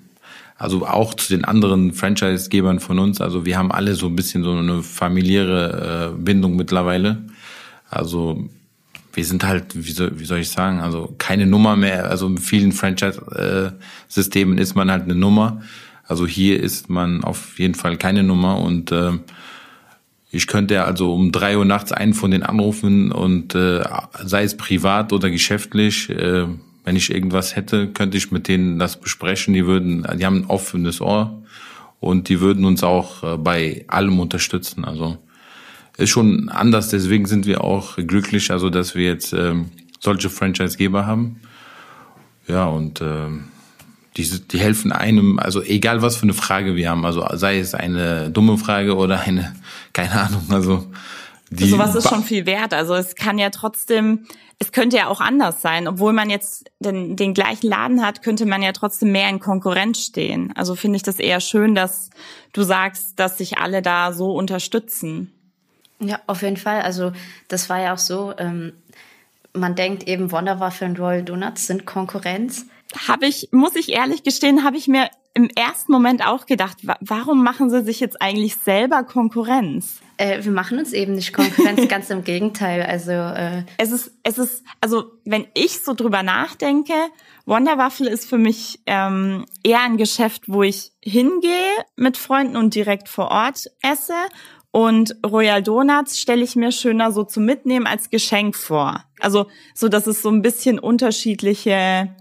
also 0.58 0.86
auch 0.88 1.14
zu 1.14 1.36
den 1.36 1.46
anderen 1.46 1.94
Franchise-Gebern 1.94 2.80
von 2.80 3.00
uns. 3.00 3.22
Also 3.22 3.46
wir 3.46 3.58
haben 3.58 3.72
alle 3.72 3.94
so 3.96 4.08
ein 4.08 4.16
bisschen 4.16 4.44
so 4.44 4.52
eine 4.52 4.82
familiäre 4.82 6.14
äh, 6.16 6.22
Bindung 6.22 6.56
mittlerweile. 6.56 7.24
Also 7.90 8.50
wir 9.18 9.26
sind 9.26 9.44
halt, 9.44 9.74
wie 9.74 9.92
soll, 9.92 10.20
wie 10.20 10.26
soll 10.26 10.38
ich 10.38 10.50
sagen, 10.50 10.80
also 10.80 11.16
keine 11.18 11.48
Nummer 11.48 11.76
mehr. 11.76 12.08
Also 12.08 12.28
in 12.28 12.38
vielen 12.38 12.72
Franchise-Systemen 12.72 14.60
ist 14.60 14.76
man 14.76 14.92
halt 14.92 15.06
eine 15.06 15.16
Nummer. 15.16 15.64
Also 16.04 16.28
hier 16.28 16.62
ist 16.62 16.88
man 16.88 17.24
auf 17.24 17.58
jeden 17.58 17.74
Fall 17.74 17.98
keine 17.98 18.22
Nummer 18.22 18.60
und 18.60 18.92
äh, 18.92 19.14
ich 20.30 20.46
könnte 20.46 20.84
also 20.84 21.16
um 21.16 21.32
drei 21.32 21.58
Uhr 21.58 21.66
nachts 21.66 21.92
einen 21.92 22.14
von 22.14 22.30
den 22.30 22.44
anrufen 22.44 23.12
und 23.12 23.56
äh, 23.56 23.84
sei 24.24 24.44
es 24.44 24.56
privat 24.56 25.12
oder 25.12 25.32
geschäftlich, 25.32 26.12
äh, 26.12 26.46
wenn 26.84 26.96
ich 26.96 27.12
irgendwas 27.12 27.56
hätte, 27.56 27.88
könnte 27.88 28.18
ich 28.18 28.30
mit 28.30 28.48
denen 28.48 28.78
das 28.78 29.02
besprechen. 29.02 29.56
Die 29.56 29.66
würden, 29.66 30.06
die 30.16 30.26
haben 30.28 30.42
ein 30.42 30.46
offenes 30.46 31.02
Ohr 31.02 31.42
und 32.00 32.30
die 32.30 32.40
würden 32.40 32.66
uns 32.66 32.84
auch 32.84 33.24
äh, 33.24 33.38
bei 33.38 33.84
allem 33.88 34.20
unterstützen. 34.20 34.86
Also 34.86 35.18
ist 35.98 36.10
schon 36.10 36.50
anders. 36.50 36.90
Deswegen 36.90 37.26
sind 37.26 37.46
wir 37.46 37.64
auch 37.64 37.96
glücklich, 37.96 38.52
also 38.52 38.70
dass 38.70 38.96
wir 38.96 39.06
jetzt 39.06 39.34
ähm, 39.34 39.72
solche 40.00 40.30
Franchise-Geber 40.30 41.06
haben. 41.06 41.42
Ja 42.48 42.66
und 42.66 43.02
ähm, 43.02 43.46
die, 44.16 44.48
die 44.48 44.60
helfen 44.60 44.92
einem, 44.92 45.38
also 45.38 45.62
egal 45.62 46.02
was 46.02 46.16
für 46.16 46.24
eine 46.24 46.34
Frage 46.34 46.76
wir 46.76 46.90
haben, 46.90 47.06
also 47.06 47.26
sei 47.34 47.60
es 47.60 47.76
eine 47.76 48.32
dumme 48.32 48.58
Frage 48.58 48.96
oder 48.96 49.20
eine, 49.20 49.56
keine 49.94 50.14
Ahnung, 50.22 50.46
also 50.50 50.88
die 51.50 51.70
Sowas 51.70 51.96
ist 51.96 52.10
schon 52.10 52.24
viel 52.24 52.46
wert. 52.46 52.74
Also 52.74 52.94
es 52.96 53.16
kann 53.16 53.38
ja 53.38 53.50
trotzdem, 53.50 54.26
es 54.60 54.72
könnte 54.72 54.98
ja 54.98 55.08
auch 55.08 55.22
anders 55.22 55.62
sein. 55.62 55.88
Obwohl 55.88 56.12
man 56.12 56.30
jetzt 56.30 56.70
den, 56.80 57.16
den 57.16 57.34
gleichen 57.34 57.68
Laden 57.68 58.06
hat, 58.06 58.22
könnte 58.22 58.46
man 58.46 58.62
ja 58.62 58.74
trotzdem 58.74 59.12
mehr 59.12 59.30
in 59.30 59.40
Konkurrenz 59.40 60.04
stehen. 60.04 60.52
Also 60.56 60.76
finde 60.76 60.98
ich 60.98 61.04
das 61.04 61.20
eher 61.20 61.40
schön, 61.40 61.74
dass 61.74 62.10
du 62.54 62.64
sagst, 62.64 63.18
dass 63.18 63.38
sich 63.38 63.60
alle 63.60 63.82
da 63.82 64.12
so 64.12 64.34
unterstützen. 64.36 65.37
Ja, 66.00 66.20
auf 66.28 66.42
jeden 66.42 66.58
Fall. 66.58 66.82
Also 66.82 67.12
das 67.48 67.70
war 67.70 67.82
ja 67.82 67.94
auch 67.94 67.98
so, 67.98 68.34
ähm, 68.38 68.74
man 69.54 69.76
denkt 69.76 70.08
eben 70.08 70.32
Wonderwaffel 70.32 70.88
und 70.90 71.00
Royal 71.00 71.24
Donuts 71.24 71.68
sind 71.68 71.86
Konkurrenz. 71.86 72.66
Habe 73.08 73.26
ich, 73.26 73.50
muss 73.52 73.76
ich 73.76 73.92
ehrlich 73.92 74.24
gestehen, 74.24 74.64
habe 74.64 74.78
ich 74.78 74.88
mir 74.88 75.10
im 75.34 75.50
ersten 75.56 75.92
Moment 75.92 76.26
auch 76.26 76.48
gedacht, 76.48 76.78
warum 77.00 77.44
machen 77.44 77.70
sie 77.70 77.84
sich 77.84 78.00
jetzt 78.00 78.22
eigentlich 78.22 78.56
selber 78.56 79.04
Konkurrenz? 79.04 80.00
Äh, 80.18 80.44
wir 80.44 80.52
machen 80.52 80.80
uns 80.80 80.94
eben 80.94 81.14
nicht 81.14 81.32
Konkurrenz, 81.32 81.88
ganz 81.90 82.10
im 82.10 82.24
Gegenteil. 82.24 82.82
Also 82.82 83.12
äh 83.12 83.64
es 83.78 83.92
ist, 83.92 84.12
es 84.24 84.40
ist, 84.40 84.64
also 84.82 85.12
wenn 85.26 85.46
ich 85.54 85.84
so 85.84 85.94
drüber 85.94 86.24
nachdenke, 86.24 86.94
Wonderwaffel 87.46 88.08
ist 88.08 88.28
für 88.28 88.40
mich 88.40 88.80
ähm, 88.88 89.46
eher 89.64 89.82
ein 89.82 89.98
Geschäft, 89.98 90.44
wo 90.48 90.64
ich 90.64 90.92
hingehe 91.04 91.72
mit 91.96 92.18
Freunden 92.18 92.58
und 92.58 92.74
direkt 92.74 93.08
vor 93.08 93.30
Ort 93.30 93.68
esse. 93.84 94.16
Und 94.72 95.16
Royal 95.26 95.64
Donuts 95.64 96.20
stelle 96.20 96.44
ich 96.44 96.56
mir 96.56 96.72
schöner 96.72 97.12
so 97.12 97.24
zum 97.24 97.46
Mitnehmen 97.46 97.88
als 97.88 98.10
Geschenk 98.10 98.56
vor. 98.56 99.04
Also 99.20 99.48
so, 99.74 99.88
dass 99.88 100.08
es 100.08 100.22
so 100.22 100.30
ein 100.30 100.42
bisschen 100.42 100.78
unterschiedliche, 100.78 102.16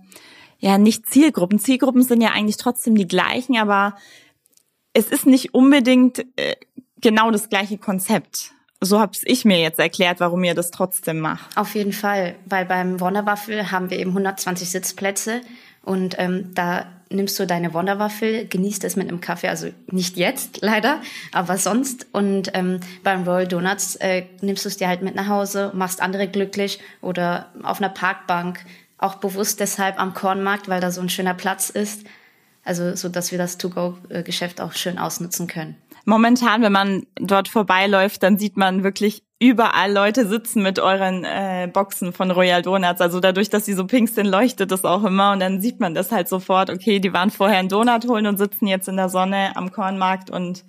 ja 0.59 0.79
nicht 0.79 1.07
Zielgruppen. 1.07 1.59
Zielgruppen 1.59 2.03
sind 2.03 2.21
ja 2.21 2.31
eigentlich 2.31 2.57
trotzdem 2.57 2.95
die 2.97 3.09
gleichen, 3.09 3.57
aber 3.57 3.97
es 4.93 5.09
ist 5.09 5.27
nicht 5.27 5.55
unbedingt 5.55 6.25
äh, 6.37 6.57
genau 7.01 7.31
das 7.31 7.49
gleiche 7.49 7.79
Konzept. 7.79 8.53
So 8.81 9.01
habe 9.01 9.13
ich 9.25 9.45
mir 9.45 9.59
jetzt 9.59 9.79
erklärt, 9.79 10.21
warum 10.21 10.45
ihr 10.45 10.55
das 10.55 10.71
trotzdem 10.71 11.21
macht. 11.21 11.57
Auf 11.57 11.75
jeden 11.75 11.93
Fall, 11.93 12.37
weil 12.45 12.67
beim 12.67 13.01
Wonderwaffel 13.01 13.71
haben 13.71 13.91
wir 13.91 13.99
eben 13.99 14.11
120 14.11 14.71
Sitzplätze 14.71 15.41
und 15.87 16.17
ähm, 16.19 16.51
da 16.55 16.87
nimmst 17.09 17.39
du 17.39 17.47
deine 17.47 17.73
Wonderwaffel, 17.73 18.49
genießt 18.49 18.83
es 18.83 18.97
mit 18.97 19.09
einem 19.09 19.21
Kaffee, 19.21 19.49
also 19.49 19.69
nicht 19.91 20.17
jetzt 20.17 20.59
leider, 20.61 21.01
aber 21.33 21.57
sonst. 21.57 22.09
Und 22.13 22.51
ähm, 22.55 22.81
beim 23.05 23.23
Royal 23.23 23.47
Donuts 23.47 23.95
äh, 23.97 24.25
nimmst 24.41 24.65
du 24.65 24.69
es 24.69 24.77
dir 24.77 24.89
halt 24.89 25.03
mit 25.03 25.15
nach 25.15 25.29
Hause, 25.29 25.71
machst 25.75 26.03
andere 26.03 26.27
glücklich 26.27 26.81
oder 27.01 27.53
auf 27.63 27.81
einer 27.81 27.89
Parkbank, 27.89 28.59
auch 28.99 29.15
bewusst 29.15 29.61
deshalb 29.61 30.01
am 30.01 30.13
Kornmarkt, 30.13 30.69
weil 30.69 30.81
da 30.81 30.91
so 30.91 31.01
ein 31.01 31.09
schöner 31.09 31.35
Platz 31.35 31.71
ist. 31.71 32.05
Also 32.65 32.97
so, 32.97 33.09
dass 33.09 33.31
wir 33.31 33.39
das 33.39 33.57
To-Go-Geschäft 33.59 34.61
auch 34.61 34.73
schön 34.73 34.99
ausnutzen 34.99 35.47
können 35.47 35.77
momentan, 36.07 36.63
wenn 36.63 36.73
man 36.73 37.07
dort 37.17 37.49
vorbeiläuft, 37.49 38.23
dann 38.23 38.39
sieht 38.39 38.57
man 38.57 38.83
wirklich 38.83 39.23
überall 39.39 39.93
Leute 39.93 40.27
sitzen 40.27 40.63
mit 40.63 40.79
euren 40.79 41.25
äh, 41.25 41.69
Boxen 41.73 42.13
von 42.13 42.31
Royal 42.31 42.63
Donuts. 42.63 43.01
Also 43.01 43.21
dadurch, 43.21 43.51
dass 43.51 43.67
sie 43.67 43.75
so 43.75 43.87
pink 43.87 44.09
sind, 44.09 44.27
leuchtet 44.27 44.71
das 44.71 44.85
auch 44.85 45.05
immer 45.05 45.33
und 45.33 45.41
dann 45.41 45.61
sieht 45.61 45.81
man 45.81 45.95
das 45.95 46.11
halt 46.11 46.29
sofort. 46.29 46.71
Okay, 46.71 47.01
die 47.01 47.13
waren 47.13 47.31
vorher 47.31 47.59
einen 47.59 47.69
Donut 47.69 48.07
holen 48.07 48.27
und 48.27 48.39
sitzen 48.39 48.67
jetzt 48.67 48.89
in 48.89 48.97
der 48.97 49.09
Sonne 49.09 49.55
am 49.57 49.73
Kornmarkt 49.73 50.31
und 50.31 50.65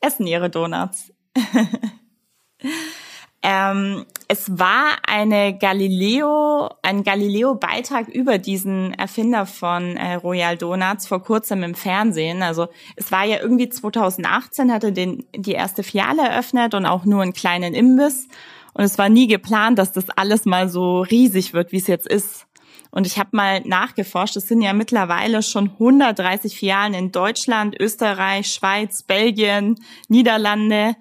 essen 0.00 0.26
ihre 0.26 0.50
Donuts. 0.50 1.12
ähm, 3.42 4.04
es 4.28 4.58
war 4.58 4.98
eine 5.08 5.56
Galileo, 5.56 6.68
ein 6.82 7.04
Galileo-Beitrag 7.04 8.08
über 8.08 8.36
diesen 8.36 8.92
Erfinder 8.92 9.46
von 9.46 9.96
äh, 9.96 10.14
Royal 10.14 10.58
Donuts 10.58 11.06
vor 11.06 11.22
kurzem 11.22 11.62
im 11.62 11.74
Fernsehen. 11.74 12.42
Also 12.42 12.68
es 12.96 13.10
war 13.10 13.24
ja 13.24 13.40
irgendwie 13.40 13.70
2018, 13.70 14.72
hatte 14.72 14.92
den, 14.92 15.24
die 15.34 15.52
erste 15.52 15.82
Filiale 15.82 16.28
eröffnet 16.28 16.74
und 16.74 16.84
auch 16.84 17.06
nur 17.06 17.22
einen 17.22 17.32
kleinen 17.32 17.74
Imbiss. 17.74 18.28
Und 18.74 18.84
es 18.84 18.98
war 18.98 19.08
nie 19.08 19.26
geplant, 19.26 19.78
dass 19.78 19.92
das 19.92 20.10
alles 20.10 20.44
mal 20.44 20.68
so 20.68 21.00
riesig 21.00 21.54
wird, 21.54 21.72
wie 21.72 21.78
es 21.78 21.86
jetzt 21.86 22.06
ist. 22.06 22.46
Und 22.90 23.06
ich 23.06 23.18
habe 23.18 23.30
mal 23.32 23.60
nachgeforscht, 23.60 24.36
es 24.36 24.48
sind 24.48 24.62
ja 24.62 24.72
mittlerweile 24.72 25.42
schon 25.42 25.70
130 25.70 26.58
Filialen 26.58 26.94
in 26.94 27.12
Deutschland, 27.12 27.78
Österreich, 27.78 28.52
Schweiz, 28.52 29.02
Belgien, 29.02 29.76
Niederlande. 30.08 30.96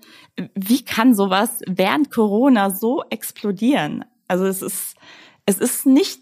Wie 0.54 0.84
kann 0.86 1.16
sowas 1.16 1.62
während 1.68 2.12
Corona 2.12 2.70
so 2.70 3.04
explodieren? 3.10 4.06
Also 4.28 4.46
es 4.46 4.62
ist, 4.62 4.96
es 5.46 5.58
ist 5.58 5.86
nicht, 5.88 6.22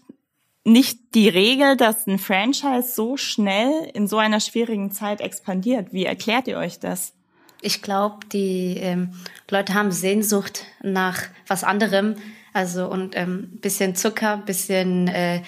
nicht 0.64 1.14
die 1.14 1.28
Regel, 1.28 1.76
dass 1.76 2.06
ein 2.06 2.18
Franchise 2.18 2.94
so 2.94 3.16
schnell 3.16 3.90
in 3.92 4.08
so 4.08 4.16
einer 4.16 4.40
schwierigen 4.40 4.90
Zeit 4.90 5.20
expandiert. 5.20 5.92
Wie 5.92 6.06
erklärt 6.06 6.48
ihr 6.48 6.56
euch 6.56 6.80
das? 6.80 7.12
Ich 7.60 7.82
glaube, 7.82 8.26
die 8.32 8.76
ähm, 8.78 9.14
Leute 9.50 9.74
haben 9.74 9.90
Sehnsucht 9.92 10.64
nach 10.82 11.22
was 11.46 11.64
anderem 11.64 12.14
also 12.58 12.86
und 12.88 13.16
ähm, 13.16 13.48
bisschen 13.62 13.94
Zucker, 13.94 14.38
bisschen 14.38 15.06
äh, 15.06 15.42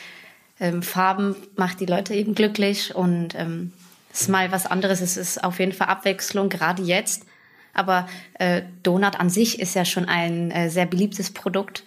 ähm, 0.60 0.80
Farben 0.80 1.34
macht 1.56 1.80
die 1.80 1.86
Leute 1.86 2.14
eben 2.14 2.36
glücklich 2.36 2.94
und 2.94 3.34
ähm, 3.34 3.72
ist 4.12 4.28
mal 4.28 4.52
was 4.52 4.66
anderes. 4.66 5.00
Es 5.00 5.16
ist 5.16 5.42
auf 5.42 5.58
jeden 5.58 5.72
Fall 5.72 5.88
Abwechslung, 5.88 6.48
gerade 6.48 6.84
jetzt. 6.84 7.26
Aber 7.74 8.06
äh, 8.34 8.62
Donut 8.84 9.18
an 9.18 9.28
sich 9.28 9.58
ist 9.58 9.74
ja 9.74 9.84
schon 9.84 10.04
ein 10.04 10.52
äh, 10.52 10.70
sehr 10.70 10.86
beliebtes 10.86 11.32
Produkt. 11.32 11.82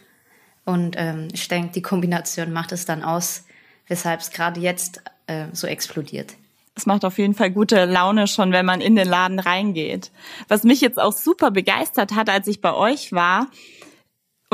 Und 0.66 0.96
ähm, 0.98 1.30
ich 1.34 1.48
denke, 1.48 1.72
die 1.72 1.82
Kombination 1.82 2.52
macht 2.52 2.74
es 2.74 2.86
dann 2.86 3.02
aus, 3.02 3.46
weshalb 3.88 4.20
es 4.20 4.32
gerade 4.32 4.60
jetzt 4.60 5.02
äh, 5.28 5.46
so 5.54 5.68
explodiert. 5.68 6.34
Es 6.76 6.86
macht 6.86 7.06
auf 7.06 7.18
jeden 7.18 7.34
Fall 7.34 7.52
gute 7.52 7.86
Laune 7.86 8.28
schon, 8.28 8.52
wenn 8.52 8.66
man 8.66 8.82
in 8.82 8.98
den 8.98 9.08
Laden 9.08 9.40
reingeht. 9.40 10.12
Was 10.50 10.64
mich 10.64 10.82
jetzt 10.82 11.00
auch 11.00 11.14
super 11.14 11.52
begeistert 11.52 12.14
hat, 12.14 12.30
als 12.30 12.48
ich 12.48 12.60
bei 12.60 12.74
euch 12.74 13.14
war, 13.14 13.48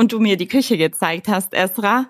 und 0.00 0.12
du 0.12 0.18
mir 0.18 0.38
die 0.38 0.48
Küche 0.48 0.78
gezeigt 0.78 1.28
hast, 1.28 1.52
Esra, 1.52 2.06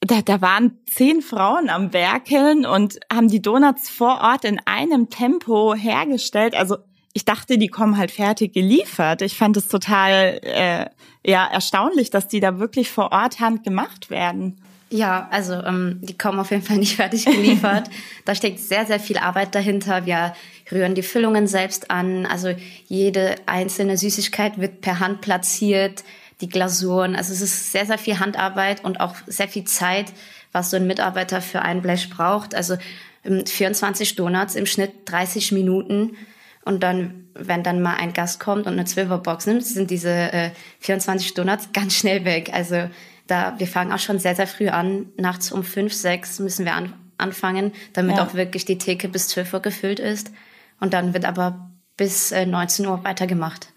da, 0.00 0.20
da 0.20 0.40
waren 0.40 0.80
zehn 0.90 1.22
Frauen 1.22 1.70
am 1.70 1.92
Werkeln 1.92 2.66
und 2.66 2.98
haben 3.12 3.28
die 3.28 3.40
Donuts 3.40 3.88
vor 3.88 4.20
Ort 4.20 4.44
in 4.44 4.60
einem 4.64 5.10
Tempo 5.10 5.76
hergestellt. 5.76 6.56
Also 6.56 6.78
ich 7.12 7.24
dachte, 7.24 7.56
die 7.56 7.68
kommen 7.68 7.96
halt 7.96 8.10
fertig 8.10 8.52
geliefert. 8.52 9.22
Ich 9.22 9.36
fand 9.36 9.56
es 9.56 9.68
total 9.68 10.40
äh, 10.42 10.86
ja 11.24 11.46
erstaunlich, 11.46 12.10
dass 12.10 12.26
die 12.26 12.40
da 12.40 12.58
wirklich 12.58 12.90
vor 12.90 13.12
Ort 13.12 13.38
handgemacht 13.38 14.10
werden. 14.10 14.60
Ja, 14.90 15.28
also 15.30 15.54
ähm, 15.54 16.00
die 16.02 16.18
kommen 16.18 16.40
auf 16.40 16.50
jeden 16.50 16.64
Fall 16.64 16.78
nicht 16.78 16.96
fertig 16.96 17.26
geliefert. 17.26 17.90
da 18.24 18.34
steckt 18.34 18.58
sehr, 18.58 18.86
sehr 18.86 18.98
viel 18.98 19.18
Arbeit 19.18 19.54
dahinter. 19.54 20.04
Wir 20.04 20.34
rühren 20.72 20.96
die 20.96 21.04
Füllungen 21.04 21.46
selbst 21.46 21.92
an. 21.92 22.26
Also 22.26 22.52
jede 22.88 23.36
einzelne 23.46 23.96
Süßigkeit 23.96 24.60
wird 24.60 24.80
per 24.80 24.98
Hand 24.98 25.20
platziert 25.20 26.02
die 26.40 26.48
Glasuren. 26.48 27.16
Also 27.16 27.32
es 27.32 27.40
ist 27.40 27.72
sehr, 27.72 27.86
sehr 27.86 27.98
viel 27.98 28.18
Handarbeit 28.18 28.84
und 28.84 29.00
auch 29.00 29.14
sehr 29.26 29.48
viel 29.48 29.64
Zeit, 29.64 30.12
was 30.52 30.70
so 30.70 30.76
ein 30.76 30.86
Mitarbeiter 30.86 31.40
für 31.42 31.62
ein 31.62 31.82
Blech 31.82 32.10
braucht. 32.10 32.54
Also 32.54 32.76
24 33.22 34.16
Donuts 34.16 34.54
im 34.54 34.66
Schnitt 34.66 34.92
30 35.06 35.52
Minuten. 35.52 36.16
Und 36.64 36.82
dann, 36.82 37.28
wenn 37.34 37.62
dann 37.62 37.82
mal 37.82 37.96
ein 37.96 38.12
Gast 38.12 38.40
kommt 38.40 38.66
und 38.66 38.74
eine 38.74 38.84
Zwölferbox 38.84 39.46
nimmt, 39.46 39.64
sind 39.64 39.90
diese 39.90 40.10
äh, 40.10 40.50
24 40.80 41.34
Donuts 41.34 41.70
ganz 41.72 41.94
schnell 41.94 42.24
weg. 42.24 42.50
Also 42.52 42.88
da, 43.26 43.54
wir 43.58 43.66
fangen 43.66 43.92
auch 43.92 43.98
schon 43.98 44.18
sehr, 44.18 44.34
sehr 44.34 44.46
früh 44.46 44.68
an. 44.68 45.06
Nachts 45.16 45.52
um 45.52 45.62
fünf, 45.64 45.94
sechs 45.94 46.38
müssen 46.38 46.64
wir 46.64 46.74
an, 46.74 46.92
anfangen, 47.18 47.72
damit 47.92 48.16
ja. 48.16 48.24
auch 48.24 48.34
wirklich 48.34 48.64
die 48.64 48.78
Theke 48.78 49.08
bis 49.08 49.28
12 49.28 49.54
Uhr 49.54 49.60
gefüllt 49.60 50.00
ist. 50.00 50.32
Und 50.80 50.92
dann 50.94 51.14
wird 51.14 51.24
aber 51.24 51.70
bis 51.96 52.32
äh, 52.32 52.46
19 52.46 52.86
Uhr 52.86 53.04
weitergemacht. 53.04 53.69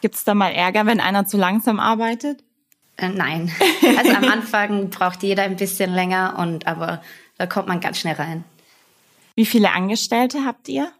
Gibt 0.00 0.14
es 0.14 0.24
da 0.24 0.34
mal 0.34 0.50
Ärger, 0.50 0.86
wenn 0.86 1.00
einer 1.00 1.26
zu 1.26 1.36
langsam 1.36 1.80
arbeitet? 1.80 2.42
Äh, 2.96 3.08
nein. 3.08 3.50
Also 3.96 4.12
am 4.12 4.24
Anfang 4.24 4.90
braucht 4.90 5.22
jeder 5.22 5.44
ein 5.44 5.56
bisschen 5.56 5.92
länger 5.92 6.36
und 6.38 6.66
aber 6.66 7.02
da 7.36 7.46
kommt 7.46 7.68
man 7.68 7.80
ganz 7.80 7.98
schnell 7.98 8.14
rein. 8.14 8.44
Wie 9.34 9.46
viele 9.46 9.72
Angestellte 9.72 10.44
habt 10.44 10.68
ihr? 10.68 10.90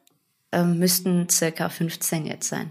Äh, 0.52 0.62
müssten 0.62 1.28
circa 1.28 1.68
15 1.68 2.26
jetzt 2.26 2.48
sein. 2.48 2.70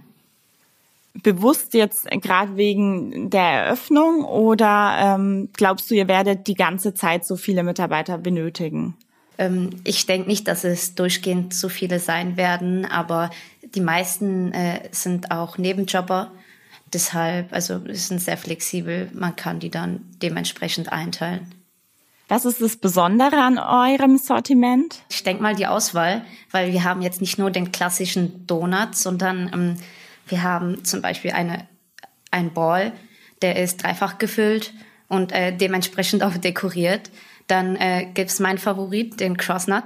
Bewusst 1.14 1.74
jetzt 1.74 2.10
gerade 2.10 2.58
wegen 2.58 3.30
der 3.30 3.42
Eröffnung 3.42 4.24
oder 4.24 4.98
ähm, 5.00 5.50
glaubst 5.54 5.90
du, 5.90 5.96
ihr 5.96 6.08
werdet 6.08 6.48
die 6.48 6.54
ganze 6.54 6.94
Zeit 6.94 7.26
so 7.26 7.36
viele 7.36 7.64
Mitarbeiter 7.64 8.18
benötigen? 8.18 8.96
Ähm, 9.38 9.70
ich 9.84 10.06
denke 10.06 10.28
nicht, 10.28 10.48
dass 10.48 10.64
es 10.64 10.96
durchgehend 10.96 11.54
so 11.54 11.70
viele 11.70 12.00
sein 12.00 12.38
werden, 12.38 12.86
aber 12.86 13.30
die 13.76 13.82
meisten 13.82 14.52
äh, 14.54 14.90
sind 14.92 15.32
auch 15.32 15.58
Nebenjobber. 15.58 16.32
Deshalb, 16.94 17.52
also 17.52 17.82
sind 17.92 18.22
sehr 18.22 18.38
flexibel. 18.38 19.10
Man 19.14 19.36
kann 19.36 19.60
die 19.60 19.70
dann 19.70 20.06
dementsprechend 20.22 20.92
einteilen. 20.92 21.54
Was 22.30 22.44
ist 22.44 22.62
das 22.62 22.76
Besondere 22.76 23.38
an 23.38 23.58
eurem 23.58 24.18
Sortiment? 24.18 25.02
Ich 25.10 25.24
denke 25.24 25.42
mal 25.42 25.56
die 25.56 25.68
Auswahl, 25.68 26.26
weil 26.52 26.74
wir 26.74 26.84
haben 26.84 27.02
jetzt 27.02 27.22
nicht 27.22 27.38
nur 27.38 27.52
den 27.52 27.72
klassischen 27.72 28.46
Donut, 28.48 28.96
sondern 28.96 29.50
ähm, 29.54 29.76
wir 30.28 30.44
haben 30.44 30.84
zum 30.84 31.02
Beispiel 31.02 31.32
eine, 31.32 31.68
ein 32.32 32.54
Ball, 32.54 32.92
der 33.42 33.58
ist 33.58 33.82
dreifach 33.84 34.18
gefüllt 34.18 34.74
und 35.08 35.32
äh, 35.32 35.56
dementsprechend 35.56 36.22
auch 36.22 36.36
dekoriert. 36.36 37.10
Dann 37.48 37.76
äh, 37.78 38.08
gibt's 38.14 38.40
meinen 38.40 38.58
Favorit, 38.58 39.20
den 39.20 39.38
Crossnut. 39.38 39.86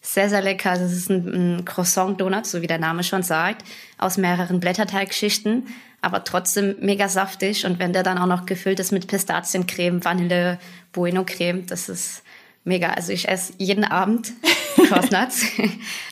Sehr, 0.00 0.28
sehr 0.28 0.42
lecker. 0.42 0.74
Das 0.74 0.92
ist 0.92 1.10
ein, 1.10 1.58
ein 1.58 1.64
Croissant-Donut, 1.64 2.46
so 2.46 2.62
wie 2.62 2.66
der 2.66 2.78
Name 2.78 3.02
schon 3.02 3.22
sagt, 3.22 3.64
aus 3.98 4.18
mehreren 4.18 4.60
Blätterteigschichten, 4.60 5.66
aber 6.00 6.22
trotzdem 6.22 6.76
mega 6.80 7.08
saftig. 7.08 7.64
Und 7.66 7.78
wenn 7.78 7.92
der 7.92 8.02
dann 8.02 8.18
auch 8.18 8.26
noch 8.26 8.46
gefüllt 8.46 8.78
ist 8.78 8.92
mit 8.92 9.08
Pistaziencreme, 9.08 10.04
Vanille, 10.04 10.58
Bueno-Creme, 10.92 11.66
das 11.66 11.88
ist 11.88 12.22
mega. 12.62 12.90
Also 12.90 13.12
ich 13.12 13.28
esse 13.28 13.54
jeden 13.58 13.84
Abend 13.84 14.32
Crossnuts. 14.88 15.46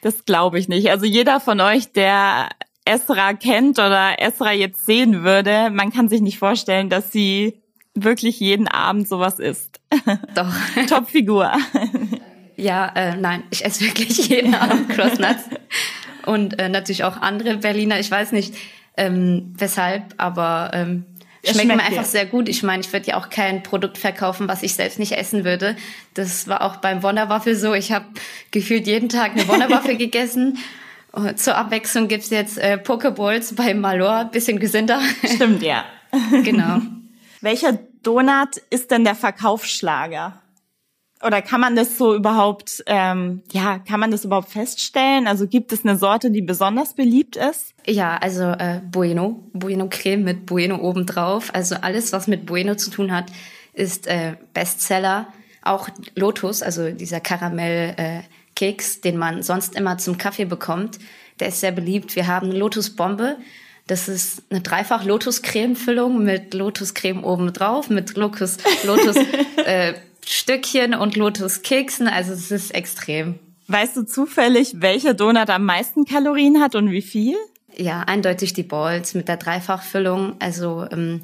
das 0.02 0.24
glaube 0.24 0.58
ich 0.58 0.68
nicht. 0.68 0.90
Also 0.90 1.04
jeder 1.04 1.38
von 1.38 1.60
euch, 1.60 1.92
der 1.92 2.48
Esra 2.84 3.34
kennt 3.34 3.78
oder 3.78 4.20
Esra 4.20 4.52
jetzt 4.52 4.86
sehen 4.86 5.22
würde, 5.22 5.70
man 5.70 5.92
kann 5.92 6.08
sich 6.08 6.20
nicht 6.20 6.38
vorstellen, 6.38 6.90
dass 6.90 7.12
sie 7.12 7.60
wirklich 7.94 8.40
jeden 8.40 8.68
Abend 8.68 9.08
sowas 9.08 9.38
isst. 9.38 9.80
Doch. 10.34 10.52
Top-Figur. 10.88 11.52
Ja, 12.56 12.92
äh, 12.94 13.16
nein, 13.16 13.42
ich 13.50 13.64
esse 13.64 13.84
wirklich 13.84 14.28
jeden 14.28 14.54
Abend 14.54 14.88
Crossnuts. 14.90 15.44
Und 16.26 16.58
äh, 16.58 16.68
natürlich 16.68 17.04
auch 17.04 17.16
andere 17.16 17.56
Berliner. 17.56 17.98
Ich 18.00 18.10
weiß 18.10 18.32
nicht, 18.32 18.54
ähm, 18.96 19.54
weshalb, 19.56 20.14
aber 20.16 20.70
ähm, 20.72 21.04
schmeckt, 21.44 21.66
mir 21.68 21.82
einfach 21.82 22.04
sehr 22.04 22.26
gut. 22.26 22.48
Ich 22.48 22.62
meine, 22.62 22.80
ich 22.82 22.92
würde 22.92 23.08
ja 23.08 23.18
auch 23.18 23.28
kein 23.28 23.62
Produkt 23.62 23.98
verkaufen, 23.98 24.48
was 24.48 24.62
ich 24.62 24.74
selbst 24.74 24.98
nicht 24.98 25.12
essen 25.12 25.44
würde. 25.44 25.76
Das 26.14 26.48
war 26.48 26.62
auch 26.62 26.76
beim 26.76 27.02
Wonderwaffel 27.02 27.56
so. 27.56 27.74
Ich 27.74 27.92
habe 27.92 28.06
gefühlt 28.50 28.86
jeden 28.86 29.08
Tag 29.08 29.32
eine 29.32 29.46
Wonderwaffel 29.48 29.96
gegessen. 29.98 30.58
Und 31.12 31.38
zur 31.38 31.56
Abwechslung 31.56 32.08
gibt's 32.08 32.30
jetzt 32.30 32.58
äh, 32.58 32.78
Pokeballs 32.78 33.54
bei 33.54 33.74
Malor, 33.74 34.24
bisschen 34.26 34.58
gesünder. 34.58 35.00
Stimmt, 35.24 35.62
ja. 35.62 35.84
genau. 36.42 36.80
Welcher 37.44 37.78
Donut 38.02 38.56
ist 38.70 38.90
denn 38.90 39.04
der 39.04 39.14
Verkaufsschlager? 39.14 40.40
Oder 41.22 41.42
kann 41.42 41.60
man 41.60 41.76
das 41.76 41.98
so 41.98 42.14
überhaupt, 42.14 42.82
ähm, 42.86 43.42
ja, 43.52 43.78
kann 43.80 44.00
man 44.00 44.10
das 44.10 44.24
überhaupt 44.24 44.48
feststellen? 44.48 45.26
Also 45.26 45.46
gibt 45.46 45.70
es 45.70 45.84
eine 45.84 45.98
Sorte, 45.98 46.30
die 46.30 46.40
besonders 46.40 46.94
beliebt 46.94 47.36
ist? 47.36 47.74
Ja, 47.86 48.16
also 48.16 48.44
äh, 48.44 48.80
Bueno, 48.90 49.44
Bueno 49.52 49.88
Creme 49.90 50.24
mit 50.24 50.46
Bueno 50.46 50.80
obendrauf. 50.80 51.54
Also 51.54 51.74
alles, 51.74 52.14
was 52.14 52.28
mit 52.28 52.46
Bueno 52.46 52.76
zu 52.76 52.90
tun 52.90 53.12
hat, 53.12 53.26
ist 53.74 54.06
äh, 54.06 54.36
Bestseller. 54.54 55.28
Auch 55.60 55.90
Lotus, 56.14 56.62
also 56.62 56.92
dieser 56.92 57.20
Karamell-Keks, 57.20 58.96
äh, 58.96 59.00
den 59.02 59.18
man 59.18 59.42
sonst 59.42 59.76
immer 59.76 59.98
zum 59.98 60.16
Kaffee 60.16 60.46
bekommt, 60.46 60.98
der 61.40 61.48
ist 61.48 61.60
sehr 61.60 61.72
beliebt. 61.72 62.16
Wir 62.16 62.26
haben 62.26 62.48
eine 62.48 62.58
Lotusbombe. 62.58 63.36
Das 63.86 64.08
ist 64.08 64.42
eine 64.50 64.62
dreifach 64.62 65.04
Lotus-Creme-Füllung 65.04 66.24
mit 66.24 66.54
Lotus-Creme 66.54 67.22
obendrauf, 67.22 67.90
mit 67.90 68.16
Lotus, 68.16 68.56
Lotus 68.84 69.16
äh, 69.64 69.94
Stückchen 70.26 70.94
und 70.94 71.16
Lotus-Keksen. 71.16 72.08
Also 72.08 72.32
es 72.32 72.50
ist 72.50 72.74
extrem. 72.74 73.38
Weißt 73.68 73.96
du 73.96 74.04
zufällig, 74.04 74.80
welcher 74.80 75.14
Donut 75.14 75.50
am 75.50 75.64
meisten 75.64 76.04
Kalorien 76.06 76.60
hat 76.60 76.74
und 76.74 76.90
wie 76.90 77.02
viel? 77.02 77.36
Ja, 77.76 78.00
eindeutig 78.00 78.52
die 78.52 78.62
Balls 78.62 79.14
mit 79.14 79.28
der 79.28 79.36
Dreifachfüllung. 79.36 80.36
Also 80.38 80.86
ähm, 80.90 81.22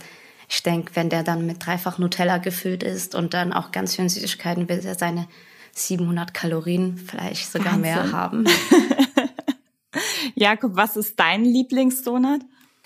ich 0.49 0.63
denke, 0.63 0.93
wenn 0.95 1.09
der 1.09 1.23
dann 1.23 1.47
mit 1.47 1.65
Dreifach 1.65 1.99
Nutella 1.99 2.39
gefüllt 2.39 2.83
ist 2.83 3.15
und 3.15 3.35
dann 3.35 3.53
auch 3.53 3.73
ganz 3.73 3.97
vielen 3.97 4.09
Süßigkeiten, 4.09 4.69
wird 4.69 4.85
er 4.85 4.97
seine 4.97 5.29
700 5.73 6.35
Kalorien 6.35 6.99
vielleicht 6.99 7.51
sogar 7.51 7.75
Wahnsinn. 7.75 7.83
mehr 7.83 8.13
haben. 8.13 8.45
Jakob, 10.35 10.73
was 10.75 10.97
ist 10.97 11.19
dein 11.21 11.45
Lieblingsdonut? 11.45 12.41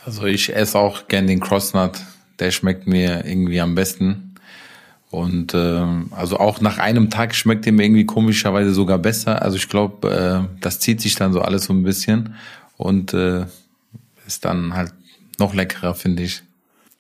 Also 0.05 0.27
ich 0.27 0.55
esse 0.55 0.79
auch 0.79 1.09
gern 1.09 1.27
den 1.27 1.41
Crossnut. 1.41 1.93
Der 2.39 2.51
schmeckt 2.51 2.87
mir 2.87 3.25
irgendwie 3.25 3.61
am 3.61 3.75
besten. 3.75 4.35
Und 5.11 5.55
äh, 5.55 5.87
also 6.11 6.39
auch 6.39 6.61
nach 6.61 6.79
einem 6.79 7.09
Tag 7.09 7.35
schmeckt 7.35 7.67
er 7.67 7.73
mir 7.73 7.85
irgendwie 7.85 8.05
komischerweise 8.05 8.73
sogar 8.75 8.99
besser. 8.99 9.43
Also 9.43 9.57
ich 9.57 9.69
glaube, 9.69 10.49
äh, 10.51 10.59
das 10.61 10.81
zieht 10.81 11.01
sich 11.01 11.15
dann 11.15 11.33
so 11.33 11.41
alles 11.41 11.65
so 11.65 11.73
ein 11.73 11.85
bisschen 11.85 12.35
und 12.77 13.15
äh, 13.15 13.47
ist 14.27 14.45
dann 14.45 14.75
halt 14.75 14.93
noch 15.39 15.55
leckerer, 15.55 15.95
finde 15.95 16.25
ich. 16.25 16.43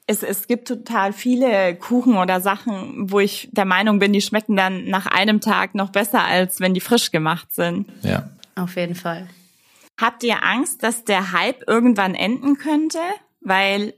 Es, 0.06 0.23
es 0.23 0.46
gibt 0.46 0.68
total 0.68 1.12
viele 1.12 1.75
Kuchen 1.75 2.16
oder 2.16 2.40
Sachen, 2.40 3.11
wo 3.11 3.20
ich 3.20 3.49
der 3.52 3.64
Meinung 3.64 3.99
bin, 3.99 4.12
die 4.12 4.20
schmecken 4.20 4.54
dann 4.54 4.84
nach 4.84 5.06
einem 5.06 5.40
Tag 5.40 5.75
noch 5.75 5.90
besser, 5.90 6.23
als 6.23 6.61
wenn 6.61 6.75
die 6.75 6.80
frisch 6.80 7.11
gemacht 7.11 7.54
sind. 7.54 7.87
Ja. 8.02 8.28
Auf 8.54 8.76
jeden 8.76 8.94
Fall. 8.94 9.26
Habt 10.00 10.24
ihr 10.24 10.42
Angst, 10.42 10.82
dass 10.82 11.04
der 11.04 11.32
Hype 11.32 11.68
irgendwann 11.68 12.14
enden 12.14 12.58
könnte? 12.58 12.98
Weil 13.40 13.94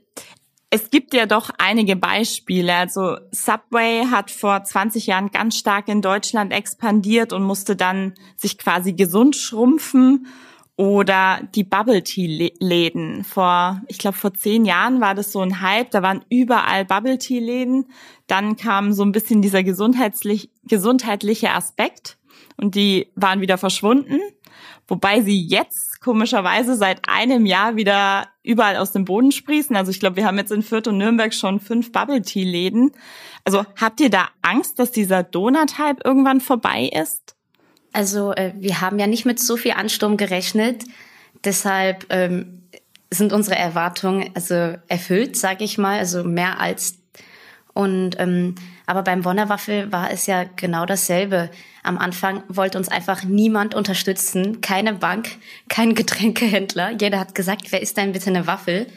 es 0.69 0.89
gibt 0.89 1.13
ja 1.13 1.25
doch 1.25 1.49
einige 1.57 1.95
Beispiele. 1.95 2.75
Also 2.75 3.17
Subway 3.31 4.05
hat 4.11 4.31
vor 4.31 4.63
20 4.63 5.07
Jahren 5.07 5.31
ganz 5.31 5.57
stark 5.57 5.87
in 5.87 6.01
Deutschland 6.01 6.51
expandiert 6.51 7.31
und 7.33 7.43
musste 7.43 7.75
dann 7.75 8.13
sich 8.35 8.57
quasi 8.57 8.93
gesund 8.93 9.35
schrumpfen. 9.35 10.27
Oder 10.75 11.39
die 11.55 11.63
Bubble 11.63 12.03
Tea 12.03 12.53
Läden. 12.59 13.23
Vor, 13.23 13.81
ich 13.87 13.97
glaube, 13.97 14.15
vor 14.15 14.35
zehn 14.35 14.63
Jahren 14.63 15.01
war 15.01 15.15
das 15.15 15.31
so 15.31 15.41
ein 15.41 15.61
Hype. 15.61 15.89
Da 15.89 16.03
waren 16.03 16.23
überall 16.29 16.85
Bubble 16.85 17.17
Tea 17.17 17.39
Läden. 17.39 17.85
Dann 18.27 18.57
kam 18.57 18.93
so 18.93 19.01
ein 19.03 19.11
bisschen 19.11 19.41
dieser 19.41 19.63
gesundheitlich, 19.63 20.51
gesundheitliche 20.65 21.49
Aspekt 21.51 22.19
und 22.57 22.75
die 22.75 23.11
waren 23.15 23.41
wieder 23.41 23.57
verschwunden. 23.57 24.19
Wobei 24.87 25.21
sie 25.21 25.41
jetzt 25.41 25.86
komischerweise 26.01 26.75
seit 26.75 27.07
einem 27.07 27.45
Jahr 27.45 27.75
wieder 27.75 28.27
überall 28.43 28.77
aus 28.77 28.91
dem 28.91 29.05
Boden 29.05 29.31
sprießen. 29.31 29.75
Also 29.75 29.91
ich 29.91 29.99
glaube, 29.99 30.15
wir 30.15 30.25
haben 30.25 30.37
jetzt 30.37 30.51
in 30.51 30.63
Fürth 30.63 30.87
und 30.87 30.97
Nürnberg 30.97 31.33
schon 31.33 31.59
fünf 31.59 31.91
Bubble 31.91 32.21
Tea 32.21 32.43
Läden. 32.43 32.91
Also 33.43 33.65
habt 33.79 33.99
ihr 33.99 34.09
da 34.09 34.29
Angst, 34.41 34.79
dass 34.79 34.91
dieser 34.91 35.23
Donut-Hype 35.23 36.05
irgendwann 36.05 36.41
vorbei 36.41 36.89
ist? 36.93 37.35
Also 37.93 38.33
äh, 38.33 38.53
wir 38.57 38.81
haben 38.81 38.99
ja 38.99 39.07
nicht 39.07 39.25
mit 39.25 39.39
so 39.39 39.57
viel 39.57 39.71
Ansturm 39.71 40.17
gerechnet. 40.17 40.83
Deshalb 41.43 42.05
ähm, 42.09 42.63
sind 43.11 43.33
unsere 43.33 43.55
Erwartungen 43.55 44.31
also 44.33 44.75
erfüllt, 44.87 45.35
sage 45.37 45.63
ich 45.63 45.77
mal, 45.77 45.99
also 45.99 46.23
mehr 46.23 46.59
als. 46.59 46.95
Und 47.77 48.15
ähm, 48.17 48.55
aber 48.87 49.03
beim 49.03 49.23
Wonderwaffel 49.23 49.91
war 49.91 50.09
es 50.09 50.25
ja 50.25 50.45
genau 50.55 50.87
dasselbe. 50.87 51.51
Am 51.83 51.99
Anfang 51.99 52.41
wollte 52.47 52.79
uns 52.79 52.89
einfach 52.89 53.23
niemand 53.23 53.75
unterstützen, 53.75 54.61
keine 54.61 54.95
Bank, 54.95 55.37
kein 55.69 55.93
Getränkehändler. 55.93 56.93
Jeder 56.99 57.19
hat 57.19 57.35
gesagt, 57.35 57.71
wer 57.71 57.79
ist 57.79 57.95
denn 57.95 58.13
bitte 58.13 58.31
eine 58.31 58.47
Waffel? 58.47 58.87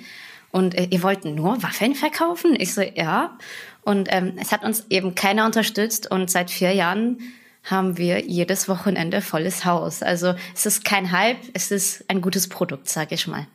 Und 0.51 0.75
äh, 0.75 0.87
ihr 0.89 1.03
wollt 1.03 1.27
nur 1.27 1.63
Waffeln 1.63 1.95
verkaufen? 1.95 2.57
Ich 2.59 2.73
so, 2.73 2.81
ja. 2.81 3.37
Und 3.83 4.09
ähm, 4.11 4.39
es 4.41 4.51
hat 4.51 4.65
uns 4.65 4.87
eben 4.89 5.15
keiner 5.15 5.45
unterstützt 5.45 6.11
und 6.11 6.31
seit 6.31 6.51
vier 6.51 6.73
Jahren 6.73 7.19
haben 7.65 7.99
wir 7.99 8.21
jedes 8.25 8.67
Wochenende 8.67 9.21
volles 9.21 9.67
Haus. 9.67 10.03
Also 10.03 10.33
es 10.55 10.65
ist 10.65 10.87
kein 10.87 11.13
Hype, 11.13 11.37
es 11.53 11.71
ist 11.71 12.07
ein 12.09 12.23
gutes 12.23 12.49
Produkt, 12.49 12.89
sag 12.89 13.13
ich 13.13 13.27
mal. 13.27 13.47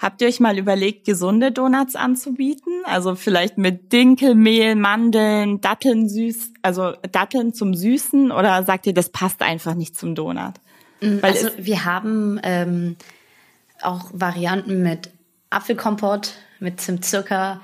Habt 0.00 0.20
ihr 0.20 0.28
euch 0.28 0.40
mal 0.40 0.58
überlegt, 0.58 1.06
gesunde 1.06 1.52
Donuts 1.52 1.94
anzubieten? 1.94 2.72
Also 2.84 3.14
vielleicht 3.14 3.58
mit 3.58 3.92
Dinkelmehl, 3.92 4.74
Mandeln, 4.74 5.60
Datteln 5.60 6.08
süß, 6.08 6.52
also 6.62 6.94
Datteln 7.12 7.54
zum 7.54 7.74
Süßen 7.74 8.32
oder 8.32 8.64
sagt 8.64 8.86
ihr, 8.86 8.94
das 8.94 9.10
passt 9.10 9.40
einfach 9.40 9.74
nicht 9.74 9.96
zum 9.96 10.14
Donut? 10.14 10.54
Mm, 11.00 11.18
Weil 11.20 11.32
also 11.32 11.48
wir 11.56 11.84
haben 11.84 12.40
ähm, 12.42 12.96
auch 13.82 14.10
Varianten 14.12 14.82
mit 14.82 15.10
Apfelkompott, 15.50 16.34
mit 16.58 16.80
Zimtzucker, 16.80 17.60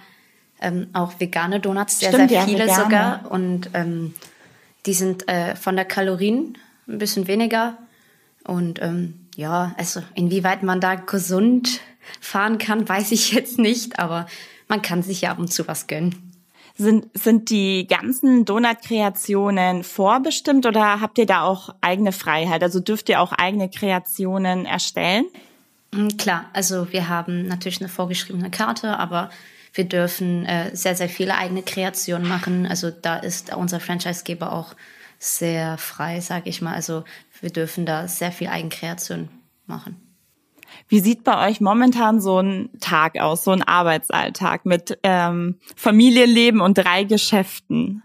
ähm, 0.61 0.87
auch 0.93 1.19
vegane 1.19 1.59
Donuts, 1.59 1.99
sehr, 1.99 2.13
Stimmt, 2.13 2.31
sehr 2.31 2.43
viele 2.43 2.69
ja, 2.69 2.75
sogar. 2.75 3.31
Und 3.31 3.71
ähm, 3.75 4.15
die 4.87 4.95
sind 4.95 5.29
äh, 5.29 5.57
von 5.57 5.75
der 5.75 5.85
Kalorien 5.85 6.57
ein 6.89 6.99
bisschen 6.99 7.27
weniger. 7.27 7.77
Und 8.45 8.81
ähm, 8.81 9.15
ja, 9.37 9.75
also 9.77 10.01
inwieweit 10.15 10.63
man 10.63 10.81
da 10.81 10.95
gesund 10.95 11.81
fahren 12.21 12.59
kann, 12.59 12.89
weiß 12.89 13.13
ich 13.13 13.33
jetzt 13.33 13.59
nicht, 13.59 13.99
aber 13.99 14.27
man 14.69 14.83
kann 14.83 15.03
sich 15.03 15.23
ja 15.23 15.33
ab 15.33 15.39
und 15.39 15.53
zu 15.53 15.67
was 15.69 15.87
gönnen. 15.87 16.31
Sind, 16.77 17.07
sind 17.13 17.51
die 17.51 17.87
ganzen 17.87 18.47
Donut-Kreationen 18.47 19.85
vorbestimmt 19.85 20.65
oder 20.65 21.01
habt 21.01 21.19
ihr 21.19 21.27
da 21.27 21.43
auch 21.43 21.75
eigene 21.83 22.13
Freiheit? 22.13 22.63
Also 22.63 22.81
dürft 22.81 23.11
ihr 23.11 23.21
auch 23.21 23.33
eigene 23.33 23.69
Kreationen 23.69 24.65
erstellen? 24.65 25.27
Mm, 25.93 26.09
klar, 26.17 26.47
also 26.55 26.91
wir 26.93 27.09
haben 27.09 27.47
natürlich 27.47 27.81
eine 27.81 27.91
vorgeschriebene 27.91 28.51
Karte, 28.51 28.99
aber 28.99 29.31
wir 29.75 29.85
dürfen 29.85 30.47
äh, 30.47 30.75
sehr, 30.75 30.95
sehr 30.97 31.09
viele 31.09 31.37
eigene 31.37 31.63
Kreationen 31.63 32.27
machen. 32.27 32.67
Also 32.67 32.91
da 32.91 33.17
ist 33.17 33.55
unser 33.55 33.81
Franchisegeber 33.81 34.53
auch 34.53 34.75
sehr 35.19 35.77
frei, 35.77 36.21
sage 36.21 36.49
ich 36.49 36.63
mal. 36.63 36.75
Also 36.75 37.05
wir 37.41 37.51
dürfen 37.51 37.85
da 37.87 38.09
sehr 38.09 38.33
viel 38.33 38.49
Eigenkreation 38.49 39.29
machen. 39.67 39.97
Wie 40.89 41.01
sieht 41.01 41.25
bei 41.25 41.49
euch 41.49 41.61
momentan 41.61 42.21
so 42.21 42.41
ein 42.41 42.71
Tag 42.81 43.19
aus, 43.21 43.45
so 43.45 43.51
ein 43.51 43.63
Arbeitsalltag 43.63 44.67
mit 44.67 44.99
ähm, 45.03 45.57
Familienleben 45.77 46.61
und 46.61 46.79
drei 46.79 47.05
Geschäften? 47.05 48.03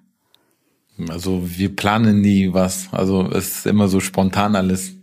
Also 1.10 1.42
wir 1.44 1.76
planen 1.76 2.22
nie 2.22 2.54
was. 2.54 2.90
Also 2.92 3.30
es 3.32 3.58
ist 3.58 3.66
immer 3.66 3.88
so 3.88 4.00
spontan 4.00 4.56
alles 4.56 4.96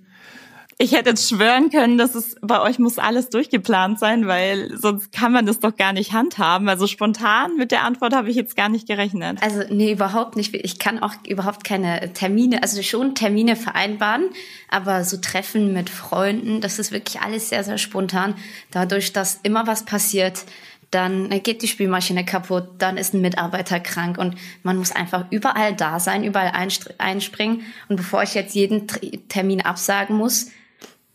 ich 0.82 0.92
hätte 0.92 1.10
jetzt 1.10 1.28
schwören 1.28 1.70
können, 1.70 1.96
dass 1.96 2.16
es 2.16 2.34
bei 2.40 2.60
euch 2.60 2.80
muss 2.80 2.98
alles 2.98 3.30
durchgeplant 3.30 4.00
sein, 4.00 4.26
weil 4.26 4.76
sonst 4.76 5.12
kann 5.12 5.30
man 5.30 5.46
das 5.46 5.60
doch 5.60 5.76
gar 5.76 5.92
nicht 5.92 6.12
handhaben. 6.12 6.68
Also 6.68 6.88
spontan 6.88 7.56
mit 7.56 7.70
der 7.70 7.84
Antwort 7.84 8.12
habe 8.14 8.28
ich 8.30 8.36
jetzt 8.36 8.56
gar 8.56 8.68
nicht 8.68 8.88
gerechnet. 8.88 9.40
Also 9.42 9.62
nee, 9.70 9.92
überhaupt 9.92 10.34
nicht. 10.34 10.52
Ich 10.54 10.80
kann 10.80 11.00
auch 11.00 11.14
überhaupt 11.24 11.62
keine 11.62 12.12
Termine, 12.14 12.64
also 12.64 12.82
schon 12.82 13.14
Termine 13.14 13.54
vereinbaren, 13.54 14.24
aber 14.68 15.04
so 15.04 15.18
Treffen 15.18 15.72
mit 15.72 15.88
Freunden, 15.88 16.60
das 16.60 16.80
ist 16.80 16.90
wirklich 16.90 17.22
alles 17.22 17.48
sehr, 17.48 17.62
sehr 17.62 17.78
spontan. 17.78 18.34
Dadurch, 18.72 19.12
dass 19.12 19.38
immer 19.44 19.68
was 19.68 19.84
passiert, 19.84 20.44
dann 20.90 21.30
geht 21.42 21.62
die 21.62 21.68
Spülmaschine 21.68 22.24
kaputt, 22.24 22.64
dann 22.78 22.96
ist 22.96 23.14
ein 23.14 23.20
Mitarbeiter 23.20 23.78
krank 23.78 24.18
und 24.18 24.34
man 24.64 24.76
muss 24.76 24.90
einfach 24.90 25.26
überall 25.30 25.74
da 25.74 26.00
sein, 26.00 26.24
überall 26.24 26.52
einspringen. 26.98 27.62
Und 27.88 27.96
bevor 27.96 28.24
ich 28.24 28.34
jetzt 28.34 28.54
jeden 28.56 28.88
Termin 29.28 29.62
absagen 29.62 30.16
muss, 30.16 30.48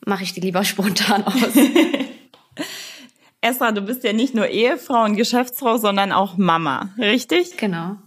mache 0.08 0.24
ich 0.24 0.34
die 0.34 0.40
lieber 0.40 0.64
spontan 0.64 1.24
aus. 1.24 1.36
Esra, 3.42 3.72
du 3.72 3.82
bist 3.82 4.04
ja 4.04 4.14
nicht 4.14 4.34
nur 4.34 4.48
Ehefrau 4.48 5.04
und 5.04 5.16
Geschäftsfrau, 5.16 5.78
sondern 5.78 6.12
auch 6.12 6.38
Mama, 6.38 6.90
richtig? 6.98 7.58
Genau. 7.58 7.98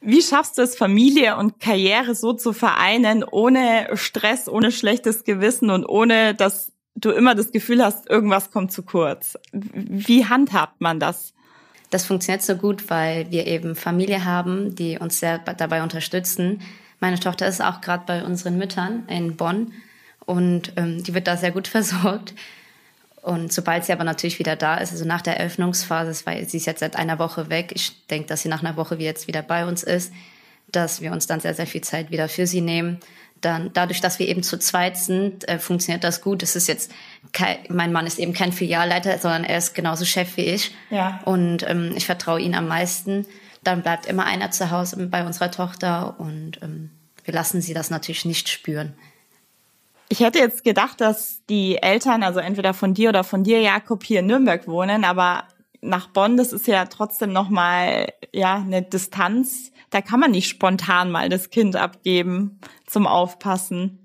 Wie 0.00 0.22
schaffst 0.22 0.56
du 0.56 0.62
es, 0.62 0.76
Familie 0.76 1.36
und 1.36 1.60
Karriere 1.60 2.14
so 2.14 2.32
zu 2.32 2.54
vereinen, 2.54 3.22
ohne 3.22 3.88
Stress, 3.94 4.48
ohne 4.48 4.72
schlechtes 4.72 5.24
Gewissen 5.24 5.68
und 5.68 5.84
ohne, 5.84 6.34
dass 6.34 6.72
du 6.94 7.10
immer 7.10 7.34
das 7.34 7.52
Gefühl 7.52 7.84
hast, 7.84 8.08
irgendwas 8.08 8.50
kommt 8.50 8.72
zu 8.72 8.82
kurz? 8.82 9.36
Wie 9.52 10.24
handhabt 10.24 10.80
man 10.80 10.98
das? 10.98 11.34
Das 11.90 12.06
funktioniert 12.06 12.42
so 12.42 12.54
gut, 12.54 12.88
weil 12.88 13.30
wir 13.30 13.46
eben 13.46 13.76
Familie 13.76 14.24
haben, 14.24 14.74
die 14.74 14.98
uns 14.98 15.20
sehr 15.20 15.38
dabei 15.38 15.82
unterstützen. 15.82 16.62
Meine 17.00 17.20
Tochter 17.20 17.46
ist 17.46 17.62
auch 17.62 17.82
gerade 17.82 18.04
bei 18.06 18.24
unseren 18.24 18.56
Müttern 18.56 19.04
in 19.08 19.36
Bonn 19.36 19.72
und 20.30 20.72
ähm, 20.76 21.02
die 21.02 21.12
wird 21.12 21.26
da 21.26 21.36
sehr 21.36 21.50
gut 21.50 21.66
versorgt. 21.76 22.34
Und 23.20 23.52
sobald 23.52 23.84
sie 23.84 23.92
aber 23.92 24.04
natürlich 24.04 24.38
wieder 24.38 24.56
da 24.56 24.76
ist, 24.76 24.92
also 24.92 25.04
nach 25.04 25.20
der 25.20 25.38
Eröffnungsphase, 25.38 26.24
weil 26.24 26.48
sie 26.48 26.56
ist 26.56 26.66
jetzt 26.66 26.80
seit 26.80 26.96
einer 26.96 27.18
Woche 27.18 27.50
weg, 27.50 27.72
ich 27.74 28.06
denke, 28.06 28.28
dass 28.28 28.42
sie 28.42 28.48
nach 28.48 28.62
einer 28.62 28.76
Woche 28.76 28.94
jetzt 28.94 29.26
wieder 29.26 29.42
bei 29.42 29.66
uns 29.66 29.82
ist, 29.82 30.12
dass 30.68 31.02
wir 31.02 31.12
uns 31.12 31.26
dann 31.26 31.40
sehr, 31.40 31.54
sehr 31.54 31.66
viel 31.66 31.82
Zeit 31.82 32.10
wieder 32.10 32.28
für 32.28 32.46
sie 32.46 32.60
nehmen. 32.60 33.00
Dann 33.40 33.72
dadurch, 33.74 34.00
dass 34.00 34.20
wir 34.20 34.28
eben 34.28 34.42
zu 34.42 34.58
zweit 34.58 34.96
sind, 34.96 35.48
äh, 35.48 35.58
funktioniert 35.58 36.04
das 36.04 36.20
gut. 36.20 36.42
Es 36.42 36.54
ist 36.54 36.68
jetzt 36.68 36.92
kein, 37.32 37.58
mein 37.68 37.92
Mann 37.92 38.06
ist 38.06 38.18
eben 38.18 38.32
kein 38.32 38.52
Filialleiter, 38.52 39.18
sondern 39.18 39.44
er 39.44 39.58
ist 39.58 39.74
genauso 39.74 40.04
Chef 40.04 40.36
wie 40.36 40.42
ich. 40.42 40.72
Ja. 40.90 41.20
Und 41.24 41.68
ähm, 41.68 41.92
ich 41.96 42.06
vertraue 42.06 42.40
ihm 42.40 42.54
am 42.54 42.68
meisten. 42.68 43.26
Dann 43.64 43.82
bleibt 43.82 44.06
immer 44.06 44.26
einer 44.26 44.52
zu 44.52 44.70
Hause 44.70 45.08
bei 45.08 45.26
unserer 45.26 45.50
Tochter 45.50 46.18
und 46.18 46.62
ähm, 46.62 46.90
wir 47.24 47.34
lassen 47.34 47.60
sie 47.60 47.74
das 47.74 47.90
natürlich 47.90 48.24
nicht 48.24 48.48
spüren. 48.48 48.94
Ich 50.12 50.18
hätte 50.20 50.40
jetzt 50.40 50.64
gedacht, 50.64 51.00
dass 51.00 51.46
die 51.48 51.76
Eltern, 51.80 52.24
also 52.24 52.40
entweder 52.40 52.74
von 52.74 52.94
dir 52.94 53.10
oder 53.10 53.22
von 53.22 53.44
dir, 53.44 53.60
Jakob, 53.60 54.02
hier 54.02 54.20
in 54.20 54.26
Nürnberg 54.26 54.66
wohnen, 54.66 55.04
aber 55.04 55.44
nach 55.80 56.08
Bonn, 56.08 56.36
das 56.36 56.52
ist 56.52 56.66
ja 56.66 56.84
trotzdem 56.86 57.32
nochmal 57.32 58.12
ja, 58.32 58.56
eine 58.56 58.82
Distanz. 58.82 59.70
Da 59.90 60.00
kann 60.00 60.18
man 60.18 60.32
nicht 60.32 60.48
spontan 60.48 61.12
mal 61.12 61.28
das 61.28 61.50
Kind 61.50 61.76
abgeben 61.76 62.58
zum 62.86 63.06
Aufpassen. 63.06 64.00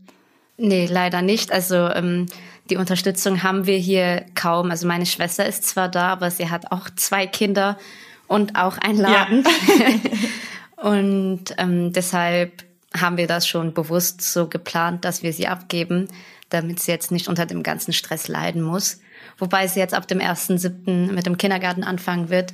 Nee, 0.57 0.85
leider 0.85 1.23
nicht. 1.23 1.51
Also 1.51 1.75
ähm, 1.75 2.27
Die 2.69 2.77
Unterstützung 2.77 3.41
haben 3.41 3.65
wir 3.65 3.77
hier 3.77 4.27
kaum. 4.35 4.69
Also 4.69 4.87
meine 4.87 5.07
Schwester 5.07 5.45
ist 5.47 5.63
zwar 5.63 5.89
da, 5.89 6.09
aber 6.09 6.29
sie 6.29 6.51
hat 6.51 6.71
auch 6.71 6.87
zwei 6.95 7.25
Kinder 7.25 7.79
und 8.27 8.55
auch 8.55 8.77
einen 8.77 8.99
Laden. 8.99 9.43
Ja. 9.43 10.83
und 10.89 11.45
ähm, 11.57 11.93
deshalb 11.93 12.63
haben 12.99 13.17
wir 13.17 13.27
das 13.27 13.47
schon 13.47 13.73
bewusst 13.73 14.21
so 14.21 14.47
geplant, 14.47 15.05
dass 15.05 15.23
wir 15.23 15.33
sie 15.33 15.47
abgeben, 15.47 16.07
damit 16.49 16.79
sie 16.79 16.91
jetzt 16.91 17.11
nicht 17.11 17.27
unter 17.27 17.45
dem 17.45 17.63
ganzen 17.63 17.93
Stress 17.93 18.27
leiden 18.27 18.61
muss. 18.61 18.99
Wobei 19.37 19.67
sie 19.67 19.79
jetzt 19.79 19.93
ab 19.93 20.07
dem 20.07 20.19
1.7. 20.19 21.11
mit 21.11 21.25
dem 21.25 21.37
Kindergarten 21.37 21.83
anfangen 21.83 22.29
wird. 22.29 22.53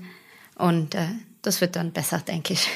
Und 0.56 0.96
äh, 0.96 1.08
das 1.42 1.62
wird 1.62 1.76
dann 1.76 1.92
besser, 1.92 2.20
denke 2.20 2.54
ich. 2.54 2.70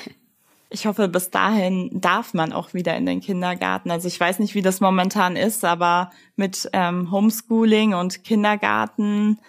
Ich 0.69 0.87
hoffe, 0.87 1.07
bis 1.07 1.29
dahin 1.29 1.89
darf 1.93 2.33
man 2.33 2.51
auch 2.51 2.73
wieder 2.73 2.97
in 2.97 3.05
den 3.05 3.21
Kindergarten. 3.21 3.91
Also 3.91 4.07
ich 4.07 4.19
weiß 4.19 4.39
nicht, 4.39 4.55
wie 4.55 4.61
das 4.61 4.81
momentan 4.81 5.35
ist, 5.35 5.63
aber 5.63 6.11
mit 6.35 6.69
ähm, 6.73 7.11
Homeschooling 7.11 7.93
und 7.93 8.23
Kindergarten 8.23 9.39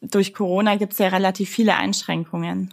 durch 0.00 0.32
Corona 0.32 0.76
gibt 0.76 0.94
es 0.94 0.98
ja 0.98 1.08
relativ 1.08 1.50
viele 1.50 1.76
Einschränkungen. 1.76 2.72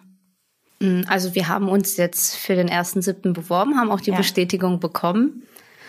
Mm, 0.79 1.01
also 1.07 1.35
wir 1.35 1.47
haben 1.47 1.69
uns 1.69 1.97
jetzt 1.97 2.35
für 2.35 2.55
den 2.55 2.67
ersten 2.67 3.01
siebten 3.01 3.33
beworben, 3.33 3.77
haben 3.77 3.91
auch 3.91 4.01
die 4.01 4.11
ja. 4.11 4.17
Bestätigung 4.17 4.79
bekommen. 4.79 5.43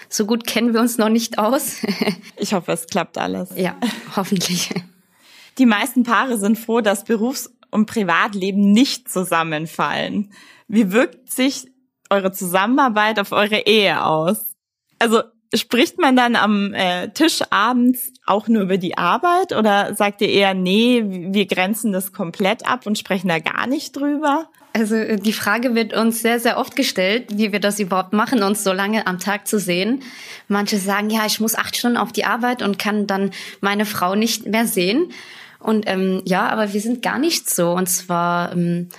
So 0.09 0.27
gut 0.27 0.46
kennen 0.46 0.72
wir 0.72 0.81
uns 0.81 0.99
noch 0.99 1.09
nicht 1.09 1.38
aus. 1.38 1.85
ich 2.37 2.55
hoffe, 2.55 2.72
es 2.72 2.87
klappt 2.87 3.18
alles. 3.18 3.51
Ja, 3.57 3.77
hoffentlich. 4.14 4.70
Die 5.59 5.66
meisten 5.66 6.05
Paare 6.05 6.38
sind 6.38 6.59
froh, 6.59 6.81
dass 6.81 7.05
Berufs- 7.05 7.53
und 7.70 7.87
Privatleben 7.87 8.72
nicht 8.72 9.11
zusammenfallen. 9.11 10.33
Wie 10.68 10.92
wirkt 10.92 11.31
sich 11.31 11.66
eure 12.11 12.33
Zusammenarbeit 12.33 13.18
auf 13.18 13.33
eure 13.33 13.66
Ehe 13.66 14.05
aus? 14.05 14.55
Also 14.99 15.22
spricht 15.55 15.99
man 15.99 16.16
dann 16.16 16.37
am 16.37 16.75
äh, 16.75 17.09
Tisch 17.09 17.40
abends 17.51 18.12
auch 18.27 18.49
nur 18.49 18.62
über 18.62 18.79
die 18.79 18.99
Arbeit 18.99 19.53
oder 19.53 19.94
sagt 19.94 20.20
ihr 20.20 20.29
eher, 20.29 20.55
nee, 20.55 21.03
wir 21.07 21.46
grenzen 21.46 21.92
das 21.92 22.12
komplett 22.12 22.68
ab 22.68 22.87
und 22.87 22.99
sprechen 22.99 23.29
da 23.29 23.38
gar 23.38 23.66
nicht 23.66 23.96
drüber? 23.96 24.49
Also 24.77 24.95
äh, 24.95 25.17
die 25.17 25.33
Frage 25.33 25.75
wird 25.75 25.95
uns 25.95 26.21
sehr, 26.21 26.39
sehr 26.39 26.59
oft 26.59 26.77
gestellt, 26.77 27.29
wie 27.31 27.51
wir 27.51 27.61
das 27.61 27.81
überhaupt 27.81 28.12
machen, 28.12 28.43
uns 28.43 28.62
so 28.62 28.73
lange 28.73 29.07
am 29.07 29.19
Tag 29.19 29.49
zu 29.49 29.59
sehen. 29.59 30.03
Manche 30.49 30.79
sagen, 30.79 31.09
ja, 31.09 31.25
ich 31.25 31.41
muss 31.41 31.55
acht 31.55 31.77
Stunden 31.77 31.97
auf 31.97 32.12
die 32.12 32.27
Arbeit 32.27 32.62
und 32.62 32.79
kann 32.79 33.07
dann 33.07 33.31
meine 33.61 33.87
Frau 33.87 34.15
nicht 34.15 34.47
mehr 34.47 34.67
sehen. 34.67 35.12
Und 35.61 35.89
ähm, 35.89 36.21
ja, 36.27 36.49
aber 36.49 36.75
wir 36.75 36.81
sind 36.81 37.03
gar 37.03 37.19
nicht 37.19 37.49
so. 37.49 37.73
Und 37.73 37.89
zwar, 37.89 38.53
ähm, 38.53 38.91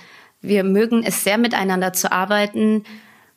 wir 0.42 0.64
mögen 0.64 1.04
es 1.04 1.22
sehr 1.22 1.38
miteinander 1.38 1.92
zu 1.92 2.10
arbeiten. 2.10 2.82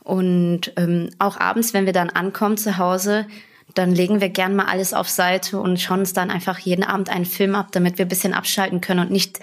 Und 0.03 0.73
ähm, 0.77 1.11
auch 1.19 1.39
abends, 1.39 1.75
wenn 1.75 1.85
wir 1.85 1.93
dann 1.93 2.09
ankommen 2.09 2.57
zu 2.57 2.79
Hause, 2.79 3.27
dann 3.75 3.93
legen 3.93 4.19
wir 4.19 4.29
gern 4.29 4.55
mal 4.55 4.65
alles 4.65 4.95
auf 4.95 5.07
Seite 5.07 5.59
und 5.59 5.79
schauen 5.79 5.99
uns 5.99 6.13
dann 6.13 6.31
einfach 6.31 6.57
jeden 6.57 6.83
Abend 6.83 7.09
einen 7.09 7.25
Film 7.25 7.53
ab, 7.53 7.67
damit 7.71 7.99
wir 7.99 8.05
ein 8.05 8.09
bisschen 8.09 8.33
abschalten 8.33 8.81
können 8.81 8.99
und 8.99 9.11
nicht 9.11 9.39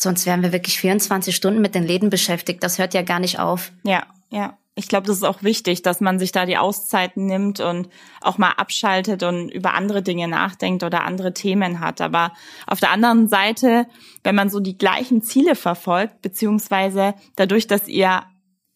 Sonst 0.00 0.24
wären 0.24 0.42
wir 0.42 0.52
wirklich 0.52 0.80
24 0.80 1.36
Stunden 1.36 1.60
mit 1.60 1.74
den 1.74 1.86
Läden 1.86 2.08
beschäftigt. 2.08 2.64
Das 2.64 2.78
hört 2.78 2.94
ja 2.94 3.02
gar 3.02 3.20
nicht 3.20 3.38
auf. 3.38 3.70
Ja, 3.82 4.06
ja. 4.30 4.56
Ich 4.74 4.88
glaube, 4.88 5.06
das 5.06 5.16
ist 5.16 5.24
auch 5.24 5.42
wichtig, 5.42 5.82
dass 5.82 6.00
man 6.00 6.18
sich 6.18 6.32
da 6.32 6.46
die 6.46 6.56
Auszeiten 6.56 7.26
nimmt 7.26 7.60
und 7.60 7.90
auch 8.22 8.38
mal 8.38 8.52
abschaltet 8.52 9.22
und 9.22 9.50
über 9.50 9.74
andere 9.74 10.00
Dinge 10.00 10.26
nachdenkt 10.26 10.84
oder 10.84 11.04
andere 11.04 11.34
Themen 11.34 11.80
hat. 11.80 12.00
Aber 12.00 12.32
auf 12.66 12.80
der 12.80 12.92
anderen 12.92 13.28
Seite, 13.28 13.86
wenn 14.24 14.34
man 14.34 14.48
so 14.48 14.58
die 14.58 14.78
gleichen 14.78 15.20
Ziele 15.20 15.54
verfolgt, 15.54 16.22
beziehungsweise 16.22 17.14
dadurch, 17.36 17.66
dass 17.66 17.88
ihr 17.88 18.22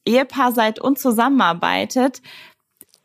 Ehepaar 0.05 0.53
seid 0.53 0.79
und 0.79 0.99
zusammenarbeitet, 0.99 2.21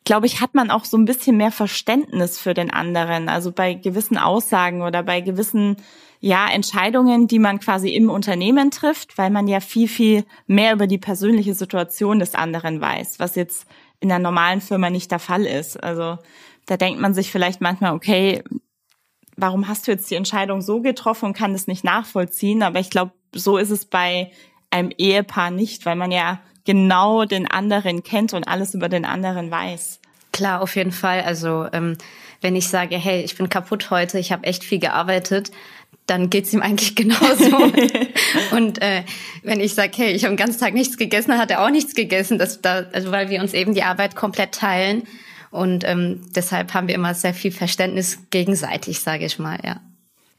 glaube 0.03 0.25
ich, 0.25 0.41
hat 0.41 0.55
man 0.55 0.69
auch 0.69 0.83
so 0.83 0.97
ein 0.97 1.05
bisschen 1.05 1.37
mehr 1.37 1.51
Verständnis 1.51 2.37
für 2.37 2.53
den 2.53 2.69
anderen. 2.69 3.29
Also 3.29 3.53
bei 3.53 3.75
gewissen 3.75 4.17
Aussagen 4.17 4.81
oder 4.81 5.03
bei 5.03 5.21
gewissen 5.21 5.77
ja, 6.19 6.49
Entscheidungen, 6.49 7.27
die 7.27 7.39
man 7.39 7.59
quasi 7.59 7.89
im 7.89 8.09
Unternehmen 8.09 8.71
trifft, 8.71 9.17
weil 9.17 9.29
man 9.29 9.47
ja 9.47 9.61
viel, 9.61 9.87
viel 9.87 10.25
mehr 10.47 10.73
über 10.73 10.85
die 10.85 10.97
persönliche 10.97 11.53
Situation 11.53 12.19
des 12.19 12.35
anderen 12.35 12.81
weiß, 12.81 13.19
was 13.19 13.35
jetzt 13.35 13.65
in 14.01 14.09
der 14.09 14.19
normalen 14.19 14.61
Firma 14.61 14.89
nicht 14.89 15.11
der 15.11 15.19
Fall 15.19 15.45
ist. 15.45 15.81
Also 15.81 16.17
da 16.65 16.77
denkt 16.77 16.99
man 16.99 17.13
sich 17.13 17.31
vielleicht 17.31 17.61
manchmal, 17.61 17.93
okay, 17.93 18.43
warum 19.37 19.67
hast 19.67 19.87
du 19.87 19.91
jetzt 19.91 20.11
die 20.11 20.15
Entscheidung 20.15 20.61
so 20.61 20.81
getroffen 20.81 21.25
und 21.25 21.37
kann 21.37 21.53
das 21.53 21.67
nicht 21.67 21.83
nachvollziehen? 21.83 22.63
Aber 22.63 22.79
ich 22.79 22.89
glaube, 22.89 23.13
so 23.33 23.57
ist 23.57 23.71
es 23.71 23.85
bei 23.85 24.31
einem 24.69 24.91
Ehepaar 24.97 25.51
nicht, 25.51 25.85
weil 25.85 25.95
man 25.95 26.11
ja 26.11 26.41
genau 26.65 27.25
den 27.25 27.49
anderen 27.49 28.03
kennt 28.03 28.33
und 28.33 28.47
alles 28.47 28.73
über 28.73 28.89
den 28.89 29.05
anderen 29.05 29.49
weiß. 29.49 29.99
Klar, 30.31 30.61
auf 30.61 30.75
jeden 30.75 30.91
Fall. 30.91 31.21
Also 31.21 31.67
ähm, 31.73 31.97
wenn 32.41 32.55
ich 32.55 32.67
sage, 32.67 32.97
hey, 32.97 33.21
ich 33.23 33.35
bin 33.35 33.49
kaputt 33.49 33.89
heute, 33.89 34.19
ich 34.19 34.31
habe 34.31 34.45
echt 34.45 34.63
viel 34.63 34.79
gearbeitet, 34.79 35.51
dann 36.09 36.29
geht's 36.29 36.53
ihm 36.53 36.61
eigentlich 36.61 36.95
genauso. 36.95 37.57
und 38.51 38.81
äh, 38.81 39.03
wenn 39.43 39.59
ich 39.59 39.73
sage, 39.73 39.91
hey, 39.95 40.11
ich 40.11 40.23
habe 40.23 40.35
den 40.35 40.43
ganzen 40.43 40.59
Tag 40.59 40.73
nichts 40.73 40.97
gegessen, 40.97 41.31
dann 41.31 41.39
hat 41.39 41.51
er 41.51 41.63
auch 41.63 41.69
nichts 41.69 41.93
gegessen, 41.93 42.37
das, 42.37 42.61
da, 42.61 42.85
also 42.91 43.11
weil 43.11 43.29
wir 43.29 43.41
uns 43.41 43.53
eben 43.53 43.73
die 43.73 43.83
Arbeit 43.83 44.15
komplett 44.15 44.53
teilen. 44.53 45.03
Und 45.51 45.83
ähm, 45.83 46.21
deshalb 46.35 46.73
haben 46.73 46.87
wir 46.87 46.95
immer 46.95 47.13
sehr 47.15 47.33
viel 47.33 47.51
Verständnis 47.51 48.19
gegenseitig, 48.29 48.99
sage 48.99 49.25
ich 49.25 49.39
mal, 49.39 49.59
ja. 49.63 49.81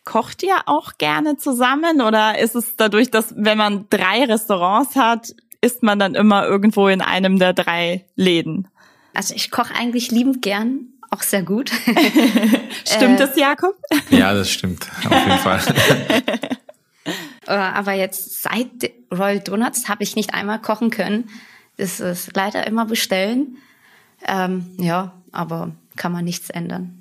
Kocht 0.05 0.43
ihr 0.43 0.57
auch 0.67 0.97
gerne 0.99 1.37
zusammen 1.37 2.01
oder 2.01 2.39
ist 2.39 2.57
es 2.57 2.75
dadurch, 2.77 3.11
dass 3.11 3.35
wenn 3.37 3.59
man 3.59 3.87
drei 3.91 4.25
Restaurants 4.25 4.97
hat, 4.97 5.35
isst 5.61 5.83
man 5.83 5.99
dann 5.99 6.15
immer 6.15 6.47
irgendwo 6.47 6.89
in 6.89 7.03
einem 7.03 7.39
der 7.39 7.53
drei 7.53 8.07
Läden? 8.17 8.69
Also 9.15 9.35
ich 9.35 9.51
koche 9.51 9.75
eigentlich 9.75 10.11
liebend 10.11 10.41
gern 10.43 10.89
auch 11.11 11.23
sehr 11.23 11.43
gut. 11.43 11.71
stimmt 12.85 13.21
das, 13.21 13.37
Jakob? 13.37 13.77
Ja, 14.11 14.33
das 14.33 14.51
stimmt, 14.51 14.89
auf 15.05 15.13
jeden 15.13 15.39
Fall. 15.39 15.61
Äh, 17.47 17.55
aber 17.55 17.95
jetzt 17.95 18.43
seit 18.43 18.93
Royal 19.11 19.41
Donuts 19.41 19.89
habe 19.89 20.05
ich 20.05 20.15
nicht 20.15 20.35
einmal 20.35 20.61
kochen 20.61 20.91
können. 20.91 21.31
Das 21.79 21.99
ist 21.99 22.37
leider 22.37 22.67
immer 22.67 22.85
bestellen. 22.85 23.57
Ähm, 24.29 24.67
ja, 24.79 25.15
aber 25.33 25.73
kann 25.97 26.13
man 26.13 26.25
nichts 26.25 26.51
ändern. 26.51 27.01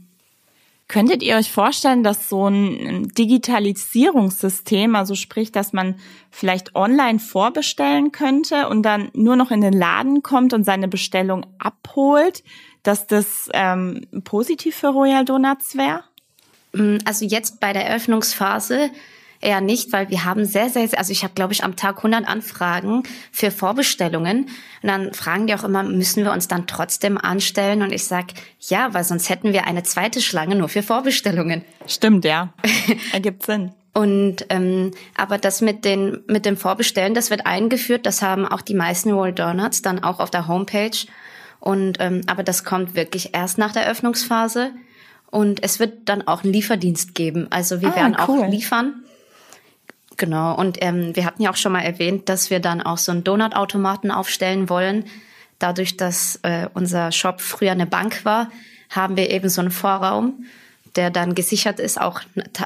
Könntet 0.88 1.22
ihr 1.22 1.36
euch 1.36 1.52
vorstellen, 1.52 2.04
dass 2.04 2.30
so 2.30 2.48
ein 2.48 3.10
Digitalisierungssystem, 3.10 4.95
also 4.95 5.13
sprich, 5.13 5.52
dass 5.52 5.72
man 5.72 5.95
vielleicht 6.32 6.76
online 6.76 7.19
vorbestellen 7.19 8.12
könnte 8.12 8.67
und 8.69 8.82
dann 8.82 9.12
nur 9.13 9.36
noch 9.36 9.52
in 9.52 9.62
den 9.62 9.74
Laden 9.74 10.24
kommt 10.24 10.52
und 10.52 10.63
seine 10.63 10.88
Bestellung 10.88 11.45
abholt, 11.60 12.43
dass 12.84 13.08
das 13.08 13.50
ähm, 13.54 14.08
positiv 14.24 14.76
für 14.76 14.89
Royal 14.89 15.26
Donuts 15.26 15.76
wäre? 15.76 16.04
Mm, 16.74 16.98
also 17.06 17.26
jetzt 17.26 17.60
bei 17.60 17.74
der 17.74 17.86
Eröffnungsphase 17.86 18.89
eher 19.42 19.62
nicht, 19.62 19.94
weil 19.94 20.10
wir 20.10 20.26
haben 20.26 20.46
sehr, 20.46 20.70
sehr, 20.70 20.88
also 20.98 21.12
ich 21.12 21.24
habe, 21.24 21.34
glaube 21.34 21.54
ich, 21.54 21.63
am 21.63 21.76
Tag 21.76 21.98
100 21.98 22.28
Anfragen 22.28 23.04
für 23.32 23.52
Vorbestellungen. 23.52 24.46
Und 24.82 24.89
dann 24.89 25.13
fragen 25.13 25.48
die 25.48 25.54
auch 25.54 25.63
immer, 25.63 25.84
müssen 25.84 26.24
wir 26.24 26.32
uns 26.32 26.48
dann 26.48 26.68
trotzdem 26.68 27.18
anstellen? 27.18 27.82
Und 27.82 27.92
ich 27.92 28.04
sag, 28.04 28.26
ja, 28.60 28.94
weil 28.94 29.04
sonst 29.04 29.30
hätten 29.30 29.54
wir 29.54 29.65
eine 29.65 29.84
zweite 29.84 30.22
Schlange 30.22 30.56
nur 30.56 30.70
für 30.70 30.84
Vorbestellungen. 30.84 31.63
Stimmt, 31.88 32.26
ja. 32.26 32.54
Ergibt 33.13 33.46
Sinn. 33.46 33.72
Und 33.94 34.46
ähm, 34.50 34.92
aber 35.18 35.38
das 35.38 35.62
mit 35.62 35.84
den 35.84 36.20
mit 36.28 36.46
dem 36.46 36.58
Vorbestellen, 36.58 37.15
das 37.15 37.32
wird 37.32 37.48
eingeführt. 37.48 38.06
Das 38.06 38.22
haben 38.22 38.46
auch 38.46 38.62
die 38.62 38.76
meisten 38.76 39.12
Roll 39.12 39.34
Donuts 39.34 39.82
dann 39.82 40.04
auch 40.04 40.20
auf 40.20 40.30
der 40.30 40.48
Homepage. 40.48 40.96
Und 41.60 41.98
ähm, 42.00 42.22
aber 42.28 42.43
das 42.43 42.63
kommt 42.63 42.95
wirklich 42.95 43.34
erst 43.34 43.58
nach 43.58 43.74
der 43.74 43.88
Öffnungsphase. 43.88 44.72
Und 45.32 45.63
es 45.63 45.80
wird 45.80 46.10
dann 46.10 46.28
auch 46.28 46.43
einen 46.43 46.54
Lieferdienst 46.54 47.13
geben. 47.13 47.48
Also 47.50 47.82
wir 47.82 47.89
ah, 47.89 47.95
werden 47.95 48.17
cool. 48.28 48.43
auch 48.43 48.48
liefern. 48.48 49.04
Genau. 50.17 50.56
Und 50.56 50.78
ähm, 50.82 51.15
wir 51.15 51.26
hatten 51.26 51.41
ja 51.41 51.52
auch 51.52 51.56
schon 51.56 51.72
mal 51.72 51.82
erwähnt, 51.82 52.30
dass 52.30 52.50
wir 52.50 52.60
dann 52.60 52.82
auch 52.82 52.98
so 52.98 53.12
einen 53.12 53.24
Donutautomaten 53.24 54.12
aufstellen 54.12 54.69
wollen. 54.69 55.06
Dadurch, 55.60 55.98
dass 55.98 56.39
äh, 56.43 56.67
unser 56.74 57.12
Shop 57.12 57.41
früher 57.41 57.72
eine 57.72 57.86
Bank 57.86 58.26
war, 58.26 58.50
haben 58.89 59.17
wir 59.17 59.30
eben 59.30 59.50
so 59.50 59.62
einen 59.62 59.72
Vorraum, 59.72 60.45
der 60.95 61.12
dann 61.12 61.36
gesichert 61.36 61.80
ist, 61.80 62.02
auch 62.02 62.22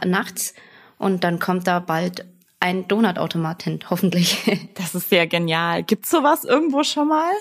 nachts. 0.05 0.53
Und 0.97 1.23
dann 1.23 1.39
kommt 1.39 1.67
da 1.67 1.79
bald 1.79 2.25
ein 2.59 2.87
Donutautomat 2.87 3.63
hin, 3.63 3.79
hoffentlich. 3.89 4.37
Das 4.75 4.95
ist 4.95 5.09
sehr 5.09 5.27
genial. 5.27 5.83
Gibt's 5.83 6.09
sowas 6.09 6.45
irgendwo 6.45 6.83
schon 6.83 7.09
mal? 7.09 7.31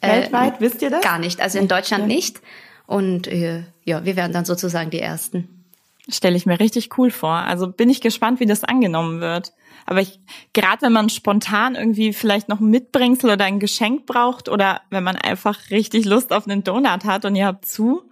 Weltweit, 0.00 0.58
äh, 0.58 0.60
wisst 0.60 0.82
ihr 0.82 0.90
das? 0.90 1.02
Gar 1.02 1.18
nicht. 1.18 1.40
Also 1.40 1.58
in 1.58 1.68
Deutschland 1.68 2.02
ja. 2.02 2.06
nicht. 2.08 2.40
Und 2.86 3.26
äh, 3.26 3.64
ja, 3.84 4.04
wir 4.04 4.16
werden 4.16 4.32
dann 4.32 4.44
sozusagen 4.44 4.90
die 4.90 5.00
Ersten. 5.00 5.64
Stelle 6.08 6.36
ich 6.36 6.44
mir 6.44 6.60
richtig 6.60 6.98
cool 6.98 7.10
vor. 7.10 7.32
Also 7.34 7.68
bin 7.68 7.88
ich 7.88 8.00
gespannt, 8.00 8.40
wie 8.40 8.46
das 8.46 8.64
angenommen 8.64 9.20
wird. 9.20 9.52
Aber 9.86 10.00
ich, 10.00 10.20
gerade 10.52 10.82
wenn 10.82 10.92
man 10.92 11.08
spontan 11.08 11.74
irgendwie 11.74 12.12
vielleicht 12.12 12.48
noch 12.48 12.60
ein 12.60 12.70
Mitbringsel 12.70 13.30
oder 13.30 13.44
ein 13.44 13.60
Geschenk 13.60 14.06
braucht 14.06 14.48
oder 14.48 14.82
wenn 14.90 15.04
man 15.04 15.16
einfach 15.16 15.70
richtig 15.70 16.04
Lust 16.04 16.32
auf 16.32 16.46
einen 16.46 16.64
Donut 16.64 17.04
hat 17.04 17.24
und 17.24 17.36
ihr 17.36 17.46
habt 17.46 17.66
zu, 17.66 18.02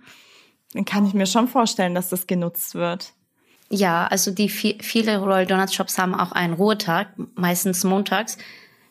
dann 0.73 0.85
kann 0.85 1.07
ich 1.07 1.15
mir 1.15 1.27
schon 1.27 1.49
vorstellen, 1.49 1.95
dass 1.95 2.09
das 2.09 2.27
genutzt 2.27 2.75
wird. 2.75 3.13
Ja, 3.71 4.07
also 4.07 4.31
die 4.31 4.51
viele 4.51 5.19
Royal 5.19 5.47
Donut 5.47 5.73
Shops 5.73 5.97
haben 5.97 6.15
auch 6.15 6.33
einen 6.33 6.55
Ruhetag, 6.55 7.09
meistens 7.35 7.85
montags. 7.85 8.37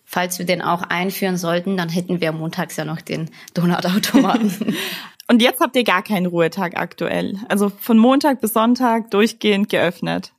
Falls 0.06 0.40
wir 0.40 0.46
den 0.46 0.62
auch 0.62 0.84
einführen 0.84 1.38
sollten, 1.38 1.78
dann 1.78 1.90
hätten 1.90 2.22
wir 2.22 2.32
montags 2.32 2.78
ja 2.78 2.86
noch 2.86 3.02
den 3.02 3.30
Donutautomaten. 3.54 4.76
Und 5.28 5.42
jetzt 5.42 5.62
habt 5.62 5.76
ihr 5.78 5.86
gar 5.86 6.04
keinen 6.04 6.26
Ruhetag 6.26 6.78
aktuell. 6.78 7.40
Also 7.48 7.70
von 7.70 7.98
Montag 7.98 8.42
bis 8.42 8.54
Sonntag 8.54 9.12
durchgehend 9.12 9.70
geöffnet. 9.70 10.34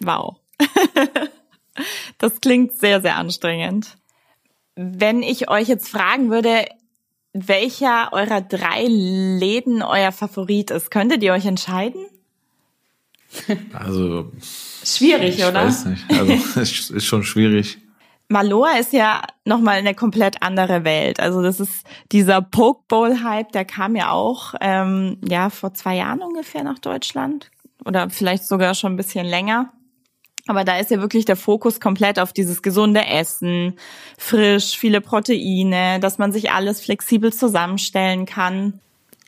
Wow. 0.00 0.36
das 2.18 2.40
klingt 2.42 2.76
sehr, 2.76 3.00
sehr 3.00 3.16
anstrengend. 3.16 3.96
Wenn 4.74 5.22
ich 5.22 5.48
euch 5.48 5.68
jetzt 5.68 5.88
fragen 5.88 6.30
würde, 6.30 6.66
welcher 7.32 8.12
eurer 8.12 8.42
drei 8.42 8.84
Läden 8.86 9.82
euer 9.82 10.12
Favorit 10.12 10.70
ist, 10.70 10.90
könntet 10.90 11.22
ihr 11.22 11.32
euch 11.32 11.46
entscheiden? 11.46 12.04
Also 13.72 14.32
schwierig, 14.84 15.38
ich 15.38 15.44
oder? 15.44 15.62
Ich 15.62 15.68
weiß 15.68 15.84
nicht. 15.86 16.04
Also 16.10 16.32
es 16.60 16.90
ist 16.90 17.04
schon 17.04 17.24
schwierig. 17.24 17.78
Maloa 18.28 18.78
ist 18.78 18.92
ja 18.92 19.22
nochmal 19.44 19.76
eine 19.76 19.94
komplett 19.94 20.42
andere 20.42 20.84
Welt. 20.84 21.20
Also 21.20 21.42
das 21.42 21.60
ist 21.60 21.84
dieser 22.10 22.42
Poke 22.42 22.84
Bowl 22.88 23.22
Hype, 23.22 23.52
der 23.52 23.64
kam 23.64 23.94
ja 23.94 24.10
auch 24.10 24.54
ähm, 24.60 25.18
ja 25.28 25.50
vor 25.50 25.74
zwei 25.74 25.96
Jahren 25.96 26.22
ungefähr 26.22 26.64
nach 26.64 26.78
Deutschland 26.78 27.50
oder 27.84 28.10
vielleicht 28.10 28.46
sogar 28.46 28.74
schon 28.74 28.94
ein 28.94 28.96
bisschen 28.96 29.26
länger. 29.26 29.72
Aber 30.48 30.64
da 30.64 30.78
ist 30.78 30.90
ja 30.90 31.00
wirklich 31.00 31.24
der 31.24 31.36
Fokus 31.36 31.80
komplett 31.80 32.20
auf 32.20 32.32
dieses 32.32 32.62
gesunde 32.62 33.04
Essen, 33.04 33.74
frisch, 34.16 34.78
viele 34.78 35.00
Proteine, 35.00 35.98
dass 36.00 36.18
man 36.18 36.32
sich 36.32 36.52
alles 36.52 36.80
flexibel 36.80 37.32
zusammenstellen 37.32 38.26
kann. 38.26 38.80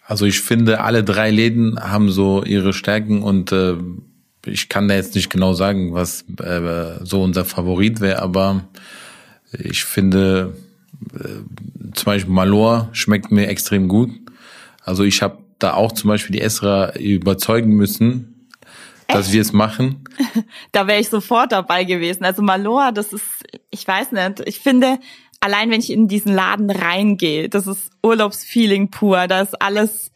Also 0.04 0.24
ich 0.26 0.40
finde, 0.40 0.80
alle 0.80 1.04
drei 1.04 1.30
Läden 1.30 1.78
haben 1.80 2.10
so 2.10 2.42
ihre 2.44 2.72
Stärken 2.72 3.22
und 3.22 3.52
äh, 3.52 3.76
ich 4.46 4.68
kann 4.68 4.88
da 4.88 4.94
jetzt 4.94 5.14
nicht 5.14 5.30
genau 5.30 5.52
sagen, 5.52 5.92
was 5.94 6.24
äh, 6.40 7.04
so 7.04 7.22
unser 7.22 7.44
Favorit 7.44 8.00
wäre, 8.00 8.22
aber 8.22 8.64
ich 9.52 9.84
finde 9.84 10.56
äh, 11.14 11.92
zum 11.94 12.04
Beispiel 12.04 12.32
Malor 12.32 12.88
schmeckt 12.92 13.30
mir 13.30 13.48
extrem 13.48 13.88
gut. 13.88 14.10
Also 14.82 15.04
ich 15.04 15.22
habe 15.22 15.38
da 15.58 15.74
auch 15.74 15.92
zum 15.92 16.08
Beispiel 16.08 16.36
die 16.36 16.42
Esra 16.42 16.94
überzeugen 16.96 17.74
müssen, 17.74 18.48
Echt? 19.06 19.18
dass 19.18 19.32
wir 19.32 19.42
es 19.42 19.52
machen. 19.52 20.04
Da 20.72 20.86
wäre 20.86 21.00
ich 21.00 21.08
sofort 21.08 21.52
dabei 21.52 21.84
gewesen. 21.84 22.24
Also 22.24 22.42
Malor, 22.42 22.92
das 22.92 23.12
ist, 23.12 23.24
ich 23.70 23.86
weiß 23.86 24.12
nicht, 24.12 24.42
ich 24.46 24.58
finde, 24.58 24.98
allein 25.40 25.70
wenn 25.70 25.80
ich 25.80 25.90
in 25.90 26.08
diesen 26.08 26.34
Laden 26.34 26.70
reingehe, 26.70 27.48
das 27.48 27.66
ist 27.66 27.90
Urlaubsfeeling 28.02 28.90
pur, 28.90 29.26
da 29.28 29.40
ist 29.40 29.60
alles 29.60 30.10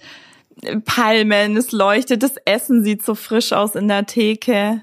Palmen, 0.84 1.56
es 1.56 1.72
leuchtet, 1.72 2.22
das 2.22 2.34
Essen 2.44 2.84
sieht 2.84 3.04
so 3.04 3.14
frisch 3.14 3.52
aus 3.52 3.74
in 3.74 3.88
der 3.88 4.06
Theke. 4.06 4.82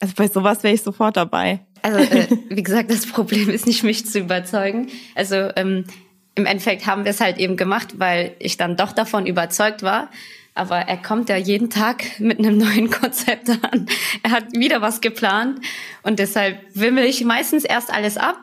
Also 0.00 0.14
bei 0.16 0.26
sowas 0.26 0.62
wäre 0.62 0.74
ich 0.74 0.82
sofort 0.82 1.16
dabei. 1.16 1.60
Also 1.82 1.98
äh, 1.98 2.26
wie 2.48 2.62
gesagt, 2.62 2.90
das 2.90 3.06
Problem 3.06 3.48
ist 3.50 3.66
nicht 3.66 3.84
mich 3.84 4.06
zu 4.06 4.18
überzeugen. 4.18 4.88
Also 5.14 5.50
ähm, 5.56 5.84
im 6.34 6.46
Endeffekt 6.46 6.86
haben 6.86 7.04
wir 7.04 7.10
es 7.10 7.20
halt 7.20 7.38
eben 7.38 7.56
gemacht, 7.56 7.98
weil 7.98 8.34
ich 8.38 8.56
dann 8.56 8.76
doch 8.76 8.92
davon 8.92 9.26
überzeugt 9.26 9.82
war. 9.82 10.10
Aber 10.54 10.76
er 10.76 10.98
kommt 10.98 11.28
ja 11.28 11.36
jeden 11.36 11.70
Tag 11.70 12.20
mit 12.20 12.38
einem 12.38 12.58
neuen 12.58 12.90
Konzept 12.90 13.48
an. 13.48 13.86
Er 14.22 14.32
hat 14.32 14.52
wieder 14.52 14.82
was 14.82 15.00
geplant 15.00 15.60
und 16.02 16.18
deshalb 16.18 16.58
wimmel 16.74 17.04
ich 17.04 17.24
meistens 17.24 17.64
erst 17.64 17.92
alles 17.92 18.18
ab 18.18 18.38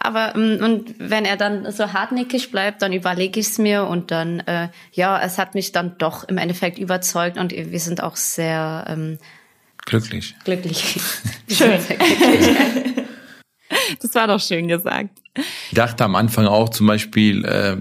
aber 0.00 0.36
ähm, 0.36 0.60
und 0.62 0.94
wenn 0.98 1.24
er 1.24 1.36
dann 1.36 1.70
so 1.72 1.92
hartnäckig 1.92 2.52
bleibt, 2.52 2.82
dann 2.82 2.92
überlege 2.92 3.40
ich 3.40 3.48
es 3.48 3.58
mir 3.58 3.84
und 3.84 4.12
dann, 4.12 4.40
äh, 4.40 4.68
ja, 4.92 5.20
es 5.20 5.38
hat 5.38 5.54
mich 5.54 5.72
dann 5.72 5.98
doch 5.98 6.24
im 6.24 6.38
Endeffekt 6.38 6.78
überzeugt 6.78 7.36
und 7.36 7.52
wir 7.52 7.80
sind 7.80 8.00
auch 8.02 8.14
sehr 8.14 8.84
ähm, 8.88 9.18
glücklich. 9.84 10.36
Glücklich. 10.44 11.00
Schön. 11.50 11.80
das 14.00 14.14
war 14.14 14.28
doch 14.28 14.40
schön 14.40 14.68
gesagt. 14.68 15.10
Ich 15.34 15.74
dachte 15.74 16.04
am 16.04 16.14
Anfang 16.14 16.46
auch 16.46 16.68
zum 16.68 16.86
Beispiel, 16.86 17.44
äh, 17.44 17.78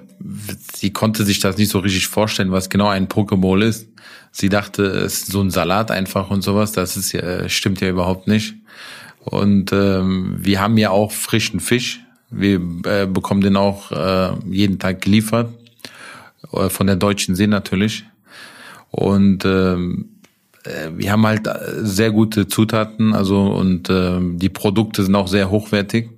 sie 0.74 0.92
konnte 0.92 1.24
sich 1.24 1.40
das 1.40 1.58
nicht 1.58 1.70
so 1.70 1.80
richtig 1.80 2.08
vorstellen, 2.08 2.52
was 2.52 2.70
genau 2.70 2.88
ein 2.88 3.08
Pokéball 3.08 3.64
ist. 3.64 3.90
Sie 4.32 4.50
dachte, 4.50 4.84
es 4.84 5.20
ist 5.20 5.32
so 5.32 5.42
ein 5.42 5.52
Salat 5.52 5.92
einfach 5.92 6.32
und 6.32 6.42
sowas. 6.42 6.72
Das 6.72 6.98
ist 6.98 7.12
ja, 7.12 7.48
stimmt 7.48 7.80
ja 7.82 7.90
überhaupt 7.90 8.28
nicht. 8.28 8.56
Und 9.20 9.72
ähm, 9.72 10.38
wir 10.40 10.62
haben 10.62 10.78
ja 10.78 10.90
auch 10.90 11.12
frischen 11.12 11.60
Fisch 11.60 12.02
wir 12.30 12.62
äh, 12.86 13.06
bekommen 13.06 13.42
den 13.42 13.56
auch 13.56 13.92
äh, 13.92 14.34
jeden 14.50 14.80
Tag 14.80 15.02
geliefert, 15.02 15.54
äh, 16.52 16.70
von 16.70 16.88
der 16.88 16.96
Deutschen 16.96 17.36
See 17.36 17.48
natürlich. 17.48 18.06
Und 18.92 19.46
ähm, 19.46 20.10
äh, 20.64 20.90
wir 20.96 21.12
haben 21.12 21.26
halt 21.26 21.50
sehr 21.78 22.12
gute 22.12 22.48
Zutaten, 22.48 23.14
also 23.14 23.52
und 23.54 23.90
äh, 23.90 24.20
die 24.22 24.50
Produkte 24.50 25.04
sind 25.04 25.16
auch 25.16 25.28
sehr 25.28 25.50
hochwertig 25.50 26.10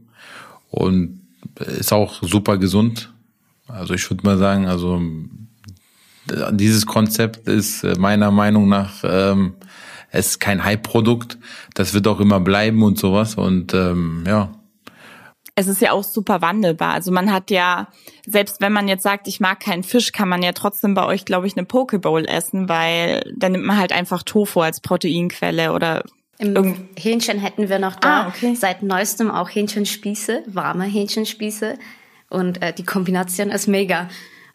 und 0.70 1.22
ist 1.60 1.94
auch 1.94 2.22
super 2.24 2.58
gesund. 2.58 3.14
Also 3.68 3.94
ich 3.94 4.10
würde 4.10 4.26
mal 4.26 4.38
sagen, 4.38 4.68
also 4.68 5.02
dieses 6.52 6.86
Konzept 6.86 7.48
ist 7.48 7.84
äh, 7.84 7.96
meiner 7.98 8.32
Meinung 8.32 8.70
nach 8.70 9.04
ähm, 9.04 9.54
es 10.12 10.32
ist 10.32 10.40
kein 10.40 10.64
Hype-Produkt. 10.64 11.38
Das 11.76 11.94
wird 11.94 12.08
auch 12.08 12.20
immer 12.20 12.40
bleiben 12.40 12.84
und 12.84 12.98
sowas. 12.98 13.36
Und 13.36 13.74
ähm, 13.74 14.24
ja, 14.28 14.52
es 15.60 15.68
ist 15.68 15.82
ja 15.82 15.92
auch 15.92 16.04
super 16.06 16.42
wandelbar. 16.42 16.94
Also 16.94 17.12
man 17.12 17.34
hat 17.34 17.52
ja, 17.52 17.90
selbst 18.26 18.62
wenn 18.62 18.72
man 18.72 18.88
jetzt 18.88 19.04
sagt, 19.04 19.28
ich 19.28 19.42
mag 19.42 19.60
keinen 19.60 19.84
Fisch, 19.84 20.14
kann 20.14 20.30
man 20.30 20.42
ja 20.42 20.54
trotzdem 20.54 20.94
bei 20.94 21.06
euch, 21.06 21.26
glaube 21.26 21.48
ich, 21.48 21.58
eine 21.58 21.66
Pokeball 21.66 22.26
essen, 22.26 22.70
weil 22.70 23.30
dann 23.36 23.52
nimmt 23.52 23.66
man 23.66 23.78
halt 23.78 23.92
einfach 23.92 24.24
Tofu 24.24 24.62
als 24.62 24.80
Proteinquelle 24.80 25.74
oder 25.74 26.04
im 26.38 26.88
Hähnchen 26.98 27.38
hätten 27.38 27.68
wir 27.68 27.80
noch 27.80 27.96
da 27.96 28.22
ah, 28.22 28.28
okay. 28.30 28.56
seit 28.56 28.82
neuestem 28.82 29.30
auch 29.30 29.50
Hähnchenspieße, 29.50 30.44
warme 30.48 30.86
Hähnchenspieße. 30.86 31.78
Und 32.30 32.62
äh, 32.62 32.72
die 32.72 32.86
Kombination 32.86 33.50
ist 33.50 33.68
mega. 33.68 34.08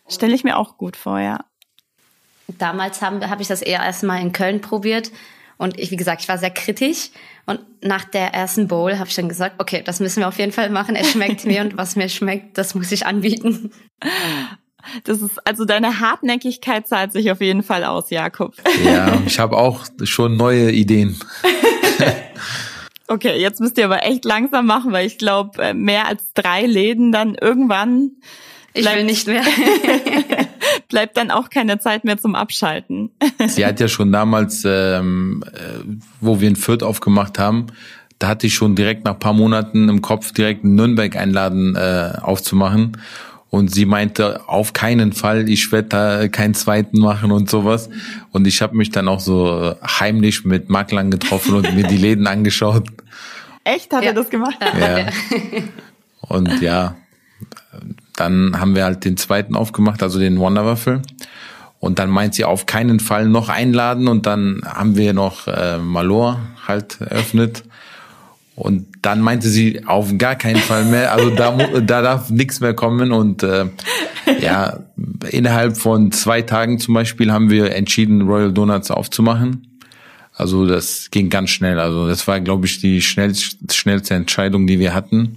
Stelle 0.09 0.35
ich 0.35 0.45
mir 0.45 0.57
auch 0.57 0.79
gut 0.79 0.97
vor, 0.97 1.21
ja. 1.21 1.45
Damals 2.49 3.03
habe 3.03 3.29
hab 3.29 3.41
ich 3.43 3.49
das 3.49 3.61
eher 3.61 3.81
erstmal 3.81 4.23
in 4.23 4.33
Köln 4.33 4.63
probiert. 4.63 5.11
Und 5.57 5.79
ich, 5.79 5.91
wie 5.91 5.97
gesagt, 5.97 6.23
ich 6.23 6.29
war 6.29 6.39
sehr 6.39 6.51
kritisch. 6.51 7.11
Und 7.47 7.61
nach 7.83 8.05
der 8.05 8.35
ersten 8.35 8.69
Bowl 8.69 8.99
habe 8.99 9.09
ich 9.09 9.15
dann 9.15 9.29
gesagt, 9.29 9.57
okay, 9.59 9.83
das 9.85 10.01
müssen 10.01 10.21
wir 10.21 10.29
auf 10.29 10.39
jeden 10.39 10.53
Fall 10.53 10.71
machen. 10.71 10.97
Es 10.97 11.13
schmeckt 11.13 11.45
mir 11.45 11.61
und 11.63 11.77
was 11.77 11.97
mir 11.97 12.09
schmeckt, 12.09 12.59
das 12.59 12.75
muss 12.75 12.91
ich 12.93 13.07
anbieten. 13.07 13.71
Das 15.05 15.23
ist 15.23 15.47
also 15.47 15.65
deine 15.65 16.01
Hartnäckigkeit 16.01 16.87
zahlt 16.87 17.13
sich 17.13 17.31
auf 17.31 17.41
jeden 17.41 17.63
Fall 17.63 17.85
aus, 17.85 18.11
Jakob. 18.11 18.55
Ja, 18.85 19.19
ich 19.27 19.39
habe 19.39 19.57
auch 19.57 19.85
schon 20.03 20.37
neue 20.37 20.71
Ideen. 20.71 21.19
okay, 23.09 23.41
jetzt 23.41 23.61
müsst 23.61 23.79
ihr 23.79 23.87
aber 23.87 24.05
echt 24.05 24.25
langsam 24.25 24.67
machen, 24.67 24.93
weil 24.93 25.07
ich 25.07 25.19
glaube, 25.19 25.63
äh, 25.63 25.75
mehr 25.75 26.07
als 26.07 26.33
drei 26.35 26.67
Läden 26.67 27.13
dann 27.13 27.35
irgendwann. 27.35 28.13
Ich 28.75 28.85
will 28.85 29.05
nicht 29.05 29.27
mehr. 29.27 29.43
bleibt 30.95 31.17
dann 31.17 31.33
auch 31.33 31.51
keine 31.51 31.81
Zeit 31.81 32.05
mehr 32.05 32.19
zum 32.19 32.37
Abschalten. 32.37 33.11
Sie 33.49 33.67
hat 33.67 33.81
ja 33.81 33.89
schon 33.89 34.13
damals, 34.13 34.63
ähm, 34.65 35.43
äh, 35.53 35.59
wo 36.21 36.41
wir 36.41 36.47
in 36.47 36.55
Fürth 36.55 36.85
aufgemacht 36.85 37.37
haben, 37.37 37.67
da 38.21 38.29
hatte 38.29 38.47
ich 38.47 38.55
schon 38.55 38.77
direkt 38.77 39.05
nach 39.05 39.19
paar 39.19 39.33
Monaten 39.33 39.89
im 39.89 40.03
Kopf 40.03 40.31
direkt 40.31 40.63
einen 40.63 40.77
Nürnberg 40.77 41.17
einladen 41.17 41.75
äh, 41.75 42.13
aufzumachen. 42.23 42.97
Und 43.51 43.75
sie 43.75 43.87
meinte, 43.87 44.49
auf 44.49 44.73
keinen 44.73 45.13
Fall, 45.13 45.49
ich 45.49 45.73
werde 45.73 45.89
da 45.89 46.29
keinen 46.29 46.55
zweiten 46.55 47.01
machen 47.01 47.33
und 47.33 47.51
sowas. 47.51 47.91
Und 48.31 48.47
ich 48.47 48.63
habe 48.63 48.77
mich 48.77 48.93
dann 48.93 49.09
auch 49.09 49.21
so 49.21 49.75
heimlich 49.83 50.45
mit 50.45 50.69
Maklern 50.69 51.11
getroffen 51.11 51.57
und 51.57 51.75
mir 51.75 51.89
die 51.89 51.97
Läden 51.97 52.29
angeschaut. 52.29 52.85
Echt? 53.65 53.93
Hat 53.93 54.05
ja. 54.05 54.11
er 54.11 54.15
das 54.15 54.31
gemacht? 54.31 54.59
Ja. 54.79 55.09
Und 56.21 56.63
ja, 56.63 56.95
dann 58.17 58.59
haben 58.61 58.75
wir 58.75 58.85
halt 58.85 59.05
den 59.05 59.17
zweiten 59.17 59.55
aufgemacht, 59.55 60.03
also 60.03 60.19
den 60.19 60.39
Wonderwaffel. 60.39 61.03
Und 61.81 61.99
dann 61.99 62.09
meint 62.09 62.35
sie 62.35 62.45
auf 62.45 62.67
keinen 62.67 62.99
Fall 62.99 63.29
noch 63.29 63.49
einladen 63.49 64.09
und 64.09 64.27
dann 64.27 64.63
haben 64.65 64.97
wir 64.97 65.13
noch 65.13 65.47
äh, 65.49 65.79
Malor 65.79 66.41
halt 66.67 67.01
eröffnet. 67.01 67.65
Und 68.57 68.87
dann 69.03 69.21
meinte 69.21 69.49
sie 69.49 69.85
auf 69.85 70.17
gar 70.17 70.37
keinen 70.37 70.61
Fall 70.61 70.85
mehr, 70.85 71.13
also 71.13 71.31
da, 71.31 71.51
da 71.81 72.03
darf 72.03 72.31
nichts 72.31 72.61
mehr 72.61 72.73
kommen. 72.73 73.13
Und 73.13 73.43
äh, 73.43 73.67
ja, 74.41 74.79
innerhalb 75.31 75.77
von 75.77 76.13
zwei 76.13 76.41
Tagen 76.43 76.79
zum 76.79 76.95
Beispiel 76.95 77.33
haben 77.33 77.51
wir 77.51 77.75
entschieden, 77.75 78.23
Royal 78.23 78.53
Donuts 78.53 78.91
aufzumachen. 78.91 79.81
Also 80.33 80.67
das 80.67 81.11
ging 81.11 81.31
ganz 81.31 81.51
schnell. 81.51 81.79
Also 81.79 82.09
das 82.09 82.27
war, 82.27 82.41
glaube 82.41 82.67
ich, 82.67 82.81
die 82.81 83.03
schnellste 83.03 84.15
Entscheidung, 84.15 84.67
die 84.67 84.79
wir 84.79 84.95
hatten. 84.95 85.37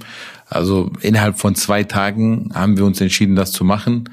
Also 0.50 0.92
innerhalb 1.02 1.40
von 1.40 1.56
zwei 1.56 1.84
Tagen 1.84 2.52
haben 2.54 2.78
wir 2.78 2.86
uns 2.86 3.02
entschieden, 3.02 3.36
das 3.36 3.52
zu 3.52 3.64
machen 3.64 4.10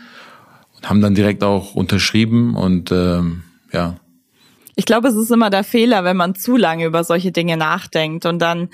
und 0.77 0.89
haben 0.89 1.01
dann 1.01 1.15
direkt 1.15 1.45
auch 1.45 1.75
unterschrieben 1.75 2.57
und 2.57 2.91
ähm, 2.91 3.45
ja. 3.73 3.97
Ich 4.77 4.87
glaube, 4.87 5.09
es 5.09 5.15
ist 5.15 5.31
immer 5.31 5.51
der 5.51 5.63
Fehler, 5.63 6.03
wenn 6.03 6.17
man 6.17 6.35
zu 6.35 6.57
lange 6.57 6.87
über 6.87 7.05
solche 7.05 7.31
Dinge 7.31 7.57
nachdenkt 7.57 8.27
und 8.27 8.41
dann 8.41 8.69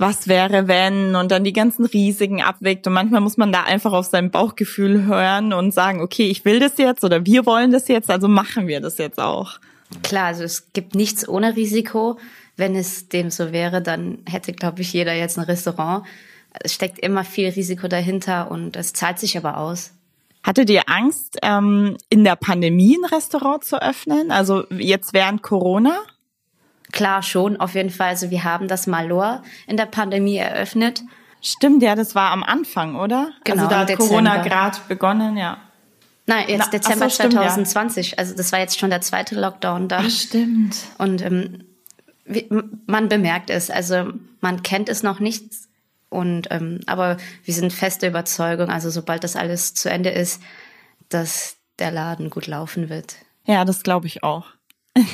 was 0.00 0.28
wäre 0.28 0.66
wenn 0.66 1.14
und 1.14 1.30
dann 1.30 1.44
die 1.44 1.52
ganzen 1.52 1.84
Risiken 1.84 2.40
abwägt 2.40 2.86
und 2.86 2.94
manchmal 2.94 3.20
muss 3.20 3.36
man 3.36 3.52
da 3.52 3.64
einfach 3.64 3.92
auf 3.92 4.06
sein 4.06 4.30
Bauchgefühl 4.30 5.04
hören 5.04 5.52
und 5.52 5.74
sagen, 5.74 6.00
okay, 6.00 6.30
ich 6.30 6.46
will 6.46 6.58
das 6.58 6.78
jetzt 6.78 7.04
oder 7.04 7.26
wir 7.26 7.44
wollen 7.44 7.70
das 7.70 7.86
jetzt, 7.88 8.08
also 8.08 8.26
machen 8.26 8.66
wir 8.66 8.80
das 8.80 8.96
jetzt 8.96 9.20
auch. 9.20 9.58
Klar, 10.02 10.26
also 10.26 10.42
es 10.44 10.72
gibt 10.72 10.94
nichts 10.94 11.28
ohne 11.28 11.54
Risiko. 11.54 12.18
Wenn 12.56 12.76
es 12.76 13.08
dem 13.08 13.30
so 13.30 13.52
wäre, 13.52 13.82
dann 13.82 14.18
hätte, 14.26 14.52
glaube 14.52 14.80
ich, 14.80 14.92
jeder 14.92 15.14
jetzt 15.14 15.38
ein 15.38 15.44
Restaurant 15.44 16.04
es 16.62 16.74
steckt 16.74 16.98
immer 16.98 17.24
viel 17.24 17.48
Risiko 17.48 17.88
dahinter 17.88 18.50
und 18.50 18.76
es 18.76 18.92
zahlt 18.92 19.18
sich 19.18 19.36
aber 19.36 19.58
aus. 19.58 19.92
Hattet 20.42 20.70
ihr 20.70 20.88
Angst, 20.88 21.38
ähm, 21.42 21.96
in 22.08 22.24
der 22.24 22.36
Pandemie 22.36 22.96
ein 22.96 23.04
Restaurant 23.04 23.62
zu 23.62 23.80
öffnen? 23.80 24.30
Also 24.30 24.64
jetzt 24.70 25.12
während 25.12 25.42
Corona? 25.42 25.98
Klar, 26.92 27.22
schon, 27.22 27.58
auf 27.58 27.74
jeden 27.74 27.90
Fall. 27.90 28.08
Also 28.08 28.30
wir 28.30 28.42
haben 28.44 28.66
das 28.66 28.86
Malor 28.86 29.42
in 29.66 29.76
der 29.76 29.86
Pandemie 29.86 30.36
eröffnet. 30.36 31.02
Stimmt, 31.42 31.82
ja, 31.82 31.94
das 31.94 32.14
war 32.14 32.32
am 32.32 32.42
Anfang, 32.42 32.96
oder? 32.96 33.30
Genau, 33.44 33.64
also 33.64 33.70
da 33.70 33.80
hat 33.80 33.96
Corona 33.96 34.42
gerade 34.42 34.78
begonnen, 34.88 35.36
ja. 35.36 35.58
Nein, 36.26 36.44
jetzt 36.48 36.66
Na, 36.66 36.78
Dezember 36.78 37.06
ach 37.06 37.10
so, 37.10 37.14
stimmt, 37.14 37.34
ja. 37.34 37.40
2020. 37.42 38.18
Also 38.18 38.36
das 38.36 38.52
war 38.52 38.60
jetzt 38.60 38.78
schon 38.78 38.90
der 38.90 39.00
zweite 39.00 39.38
Lockdown 39.38 39.88
da. 39.88 40.08
stimmt. 40.08 40.76
Und 40.98 41.22
ähm, 41.22 41.64
wie, 42.24 42.48
man 42.86 43.08
bemerkt 43.08 43.50
es, 43.50 43.70
also 43.70 44.12
man 44.40 44.62
kennt 44.62 44.88
es 44.88 45.02
noch 45.02 45.20
nicht. 45.20 45.44
Und 46.10 46.48
ähm, 46.50 46.80
aber 46.86 47.16
wir 47.44 47.54
sind 47.54 47.72
feste 47.72 48.08
Überzeugung, 48.08 48.68
also 48.68 48.90
sobald 48.90 49.24
das 49.24 49.36
alles 49.36 49.74
zu 49.74 49.88
Ende 49.88 50.10
ist, 50.10 50.42
dass 51.08 51.56
der 51.78 51.90
Laden 51.90 52.30
gut 52.30 52.46
laufen 52.46 52.88
wird. 52.88 53.16
Ja, 53.46 53.64
das 53.64 53.82
glaube 53.82 54.06
ich 54.06 54.22
auch. 54.22 54.46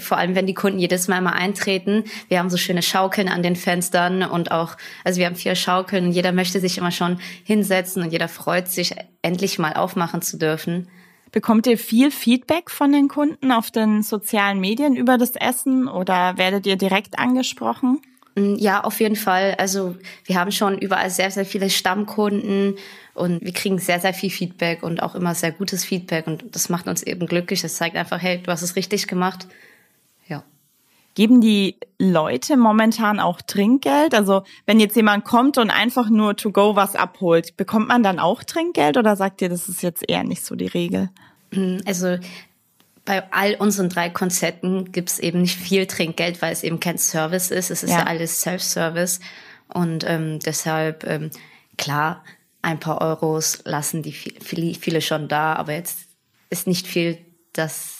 Vor 0.00 0.18
allem, 0.18 0.34
wenn 0.34 0.46
die 0.46 0.52
Kunden 0.52 0.78
jedes 0.78 1.08
Mal 1.08 1.22
mal 1.22 1.32
eintreten. 1.32 2.04
Wir 2.28 2.38
haben 2.38 2.50
so 2.50 2.58
schöne 2.58 2.82
Schaukeln 2.82 3.28
an 3.28 3.42
den 3.42 3.56
Fenstern 3.56 4.22
und 4.22 4.50
auch, 4.50 4.76
also 5.02 5.18
wir 5.18 5.24
haben 5.24 5.34
vier 5.34 5.54
Schaukeln 5.54 6.06
und 6.06 6.12
jeder 6.12 6.32
möchte 6.32 6.60
sich 6.60 6.76
immer 6.76 6.90
schon 6.90 7.18
hinsetzen 7.42 8.02
und 8.02 8.12
jeder 8.12 8.28
freut 8.28 8.68
sich, 8.68 8.94
endlich 9.22 9.58
mal 9.58 9.72
aufmachen 9.72 10.20
zu 10.20 10.36
dürfen. 10.36 10.88
Bekommt 11.30 11.66
ihr 11.66 11.78
viel 11.78 12.10
Feedback 12.10 12.70
von 12.70 12.92
den 12.92 13.08
Kunden 13.08 13.50
auf 13.50 13.70
den 13.70 14.02
sozialen 14.02 14.60
Medien 14.60 14.94
über 14.94 15.16
das 15.16 15.36
Essen 15.36 15.88
oder 15.88 16.36
werdet 16.36 16.66
ihr 16.66 16.76
direkt 16.76 17.18
angesprochen? 17.18 18.02
Mm, 18.34 18.54
Ja, 18.56 18.82
auf 18.84 19.00
jeden 19.00 19.16
Fall. 19.16 19.54
Also 19.58 19.96
wir 20.24 20.36
haben 20.38 20.52
schon 20.52 20.78
überall 20.78 21.10
sehr, 21.10 21.30
sehr 21.30 21.44
viele 21.44 21.70
Stammkunden 21.70 22.76
und 23.14 23.42
wir 23.42 23.52
kriegen 23.52 23.78
sehr, 23.78 24.00
sehr 24.00 24.14
viel 24.14 24.30
Feedback 24.30 24.82
und 24.82 25.02
auch 25.02 25.14
immer 25.14 25.34
sehr 25.34 25.52
gutes 25.52 25.84
Feedback 25.84 26.26
und 26.26 26.44
das 26.54 26.68
macht 26.68 26.86
uns 26.88 27.02
eben 27.02 27.26
glücklich. 27.26 27.60
Das 27.62 27.74
zeigt 27.74 27.96
einfach, 27.96 28.20
hey, 28.22 28.40
du 28.42 28.50
hast 28.50 28.62
es 28.62 28.76
richtig 28.76 29.06
gemacht. 29.06 29.46
Ja. 30.28 30.42
Geben 31.14 31.42
die 31.42 31.76
Leute 31.98 32.56
momentan 32.56 33.20
auch 33.20 33.42
Trinkgeld? 33.42 34.14
Also 34.14 34.44
wenn 34.64 34.80
jetzt 34.80 34.96
jemand 34.96 35.24
kommt 35.26 35.58
und 35.58 35.70
einfach 35.70 36.08
nur 36.08 36.36
to 36.36 36.50
go 36.52 36.74
was 36.74 36.96
abholt, 36.96 37.56
bekommt 37.58 37.88
man 37.88 38.02
dann 38.02 38.18
auch 38.18 38.42
Trinkgeld 38.44 38.96
oder 38.96 39.14
sagt 39.14 39.42
ihr, 39.42 39.50
das 39.50 39.68
ist 39.68 39.82
jetzt 39.82 40.08
eher 40.08 40.24
nicht 40.24 40.42
so 40.44 40.54
die 40.54 40.68
Regel? 40.68 41.10
Mm, 41.50 41.78
Also 41.84 42.16
bei 43.04 43.22
all 43.32 43.54
unseren 43.56 43.88
drei 43.88 44.10
Konzerten 44.10 44.92
gibt's 44.92 45.18
eben 45.18 45.42
nicht 45.42 45.58
viel 45.58 45.86
Trinkgeld, 45.86 46.40
weil 46.40 46.52
es 46.52 46.62
eben 46.62 46.78
kein 46.80 46.98
Service 46.98 47.50
ist. 47.50 47.70
Es 47.70 47.82
ist 47.82 47.90
ja, 47.90 48.00
Ja. 48.00 48.04
alles 48.06 48.40
Self-Service. 48.40 49.20
Und 49.68 50.04
ähm, 50.06 50.38
deshalb, 50.38 51.04
ähm, 51.04 51.30
klar, 51.78 52.22
ein 52.60 52.78
paar 52.78 53.00
Euros 53.00 53.60
lassen 53.64 54.02
die 54.02 54.12
vi- 54.12 54.40
viele, 54.42 54.74
viele 54.74 55.00
schon 55.00 55.26
da, 55.28 55.54
aber 55.54 55.72
jetzt 55.72 55.98
ist 56.50 56.66
nicht 56.68 56.86
viel, 56.86 57.18
das 57.54 57.98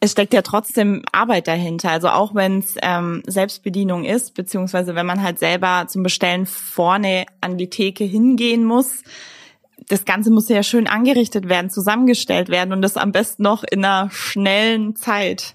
Es 0.00 0.12
steckt 0.12 0.32
ja 0.32 0.40
trotzdem 0.42 1.04
Arbeit 1.12 1.46
dahinter. 1.46 1.90
Also 1.90 2.08
auch 2.08 2.34
wenn 2.34 2.60
es 2.60 2.74
ähm, 2.82 3.22
Selbstbedienung 3.26 4.04
ist, 4.04 4.32
beziehungsweise 4.34 4.94
wenn 4.94 5.04
man 5.06 5.22
halt 5.22 5.38
selber 5.38 5.84
zum 5.88 6.02
Bestellen 6.02 6.46
vorne 6.46 7.26
an 7.42 7.58
die 7.58 7.68
Theke 7.68 8.04
hingehen 8.04 8.64
muss. 8.64 9.02
Das 9.88 10.04
Ganze 10.04 10.30
muss 10.30 10.48
ja 10.48 10.62
schön 10.62 10.86
angerichtet 10.86 11.48
werden, 11.48 11.70
zusammengestellt 11.70 12.48
werden 12.48 12.72
und 12.72 12.82
das 12.82 12.96
am 12.96 13.12
besten 13.12 13.42
noch 13.42 13.64
in 13.64 13.84
einer 13.84 14.10
schnellen 14.10 14.96
Zeit. 14.96 15.54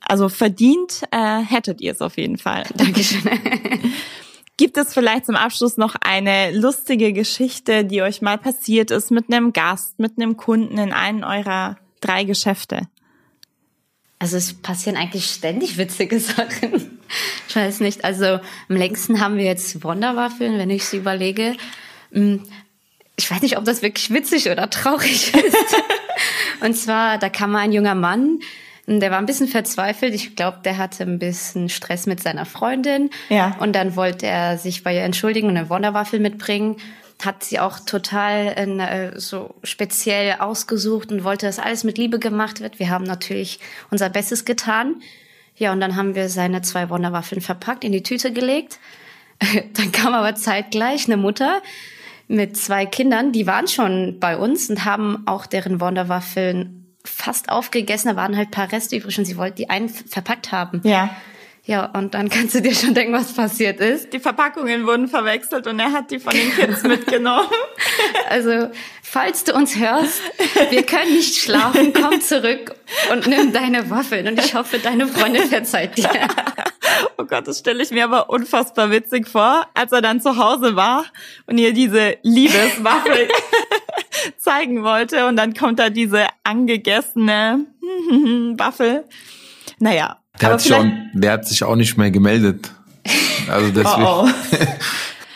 Also 0.00 0.28
verdient 0.28 1.02
äh, 1.10 1.38
hättet 1.40 1.80
ihr 1.80 1.92
es 1.92 2.00
auf 2.00 2.16
jeden 2.16 2.38
Fall. 2.38 2.64
Dankeschön. 2.74 3.22
Gibt 4.56 4.76
es 4.76 4.92
vielleicht 4.92 5.24
zum 5.26 5.36
Abschluss 5.36 5.76
noch 5.76 5.94
eine 6.00 6.50
lustige 6.52 7.12
Geschichte, 7.12 7.84
die 7.84 8.02
euch 8.02 8.20
mal 8.20 8.36
passiert 8.36 8.90
ist 8.90 9.10
mit 9.10 9.32
einem 9.32 9.52
Gast, 9.52 9.98
mit 9.98 10.18
einem 10.18 10.36
Kunden 10.36 10.76
in 10.76 10.92
einem 10.92 11.22
eurer 11.22 11.78
drei 12.00 12.24
Geschäfte? 12.24 12.82
Also 14.18 14.36
es 14.36 14.52
passieren 14.52 14.98
eigentlich 14.98 15.24
ständig 15.26 15.78
witzige 15.78 16.20
Sachen. 16.20 16.98
Ich 17.48 17.56
weiß 17.56 17.80
nicht. 17.80 18.04
Also 18.04 18.38
am 18.68 18.76
längsten 18.76 19.20
haben 19.20 19.38
wir 19.38 19.44
jetzt 19.44 19.82
Wonderwaffeln, 19.82 20.58
wenn 20.58 20.68
ich 20.68 20.84
sie 20.84 20.98
überlege. 20.98 21.56
Hm, 22.12 22.42
Ich 23.16 23.30
weiß 23.30 23.42
nicht, 23.42 23.58
ob 23.58 23.64
das 23.64 23.82
wirklich 23.82 24.10
witzig 24.12 24.48
oder 24.50 24.70
traurig 24.70 25.34
ist. 25.46 25.76
Und 26.60 26.74
zwar, 26.74 27.18
da 27.18 27.28
kam 27.28 27.52
mal 27.52 27.60
ein 27.60 27.72
junger 27.72 27.94
Mann, 27.94 28.40
der 28.86 29.10
war 29.12 29.18
ein 29.18 29.26
bisschen 29.26 29.46
verzweifelt. 29.46 30.14
Ich 30.14 30.34
glaube, 30.34 30.58
der 30.64 30.76
hatte 30.76 31.04
ein 31.04 31.20
bisschen 31.20 31.68
Stress 31.68 32.06
mit 32.06 32.20
seiner 32.20 32.44
Freundin. 32.44 33.10
Ja. 33.28 33.56
Und 33.60 33.74
dann 33.74 33.94
wollte 33.94 34.26
er 34.26 34.58
sich 34.58 34.82
bei 34.82 34.94
ihr 34.96 35.02
entschuldigen 35.02 35.48
und 35.48 35.56
eine 35.56 35.70
Wonderwaffel 35.70 36.18
mitbringen. 36.18 36.76
Hat 37.24 37.44
sie 37.44 37.60
auch 37.60 37.78
total 37.80 38.46
äh, 38.56 39.20
so 39.20 39.54
speziell 39.62 40.36
ausgesucht 40.40 41.12
und 41.12 41.22
wollte, 41.22 41.46
dass 41.46 41.60
alles 41.60 41.84
mit 41.84 41.98
Liebe 41.98 42.18
gemacht 42.18 42.60
wird. 42.60 42.80
Wir 42.80 42.90
haben 42.90 43.04
natürlich 43.04 43.60
unser 43.90 44.08
Bestes 44.08 44.44
getan. 44.44 44.96
Ja, 45.56 45.72
und 45.72 45.80
dann 45.80 45.94
haben 45.94 46.14
wir 46.16 46.28
seine 46.28 46.62
zwei 46.62 46.88
Wonderwaffeln 46.90 47.42
verpackt, 47.42 47.84
in 47.84 47.92
die 47.92 48.02
Tüte 48.02 48.32
gelegt. 48.32 48.78
Dann 49.74 49.92
kam 49.92 50.14
aber 50.14 50.34
zeitgleich 50.34 51.06
eine 51.06 51.16
Mutter 51.18 51.60
mit 52.30 52.56
zwei 52.56 52.86
Kindern, 52.86 53.32
die 53.32 53.46
waren 53.46 53.66
schon 53.66 54.18
bei 54.20 54.36
uns 54.36 54.70
und 54.70 54.84
haben 54.84 55.24
auch 55.26 55.46
deren 55.46 55.80
Wonderwaffeln 55.80 56.86
fast 57.04 57.48
aufgegessen. 57.48 58.08
Da 58.08 58.16
waren 58.16 58.36
halt 58.36 58.48
ein 58.48 58.52
paar 58.52 58.70
Reste 58.70 58.96
übrig 58.96 59.18
und 59.18 59.24
sie 59.24 59.36
wollten 59.36 59.56
die 59.56 59.68
einen 59.68 59.88
verpackt 59.88 60.52
haben. 60.52 60.80
Ja. 60.84 61.10
Ja, 61.64 61.84
und 61.84 62.14
dann 62.14 62.30
kannst 62.30 62.54
du 62.54 62.62
dir 62.62 62.74
schon 62.74 62.94
denken, 62.94 63.12
was 63.12 63.34
passiert 63.34 63.80
ist. 63.80 64.12
Die 64.12 64.18
Verpackungen 64.18 64.86
wurden 64.86 65.08
verwechselt 65.08 65.66
und 65.66 65.78
er 65.78 65.92
hat 65.92 66.10
die 66.10 66.18
von 66.18 66.32
den 66.32 66.50
Kids 66.52 66.82
mitgenommen. 66.84 67.48
Also, 68.28 68.70
falls 69.02 69.42
du 69.42 69.52
uns 69.54 69.76
hörst, 69.76 70.22
wir 70.70 70.84
können 70.84 71.14
nicht 71.14 71.36
schlafen, 71.36 71.92
komm 71.92 72.20
zurück 72.20 72.76
und 73.10 73.26
nimm 73.26 73.52
deine 73.52 73.90
Waffeln. 73.90 74.28
Und 74.28 74.38
ich 74.38 74.54
hoffe, 74.54 74.78
deine 74.78 75.08
Freundin 75.08 75.48
verzeiht 75.48 75.98
dir. 75.98 76.08
Oh 77.16 77.24
Gott, 77.24 77.46
das 77.46 77.58
stelle 77.58 77.82
ich 77.82 77.90
mir 77.90 78.04
aber 78.04 78.30
unfassbar 78.30 78.90
witzig 78.90 79.28
vor, 79.28 79.66
als 79.74 79.92
er 79.92 80.02
dann 80.02 80.20
zu 80.20 80.36
Hause 80.36 80.76
war 80.76 81.04
und 81.46 81.58
ihr 81.58 81.72
diese 81.72 82.16
Liebeswaffel 82.22 83.28
zeigen 84.38 84.82
wollte 84.82 85.26
und 85.26 85.36
dann 85.36 85.54
kommt 85.54 85.78
da 85.78 85.90
diese 85.90 86.26
angegessene 86.44 87.66
Waffel. 88.56 89.04
Naja. 89.78 90.16
Der 90.40 90.52
hat, 90.52 90.72
auch, 90.72 90.84
der 91.12 91.32
hat 91.32 91.46
sich 91.46 91.62
auch 91.64 91.76
nicht 91.76 91.98
mehr 91.98 92.10
gemeldet. 92.10 92.70
Also 93.50 93.70
deswegen. 93.74 94.02
Oh, 94.04 94.26
oh. 94.26 94.66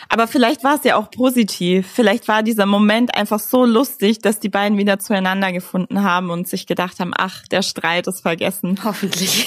Aber 0.09 0.27
vielleicht 0.27 0.63
war 0.63 0.75
es 0.75 0.83
ja 0.83 0.95
auch 0.95 1.11
positiv. 1.11 1.87
Vielleicht 1.93 2.27
war 2.27 2.41
dieser 2.41 2.65
Moment 2.65 3.15
einfach 3.15 3.39
so 3.39 3.65
lustig, 3.65 4.19
dass 4.19 4.39
die 4.39 4.49
beiden 4.49 4.77
wieder 4.77 4.97
zueinander 4.97 5.51
gefunden 5.51 6.03
haben 6.03 6.29
und 6.29 6.47
sich 6.47 6.67
gedacht 6.67 6.99
haben, 6.99 7.11
ach, 7.15 7.45
der 7.47 7.61
Streit 7.61 8.07
ist 8.07 8.21
vergessen. 8.21 8.79
Hoffentlich. 8.83 9.45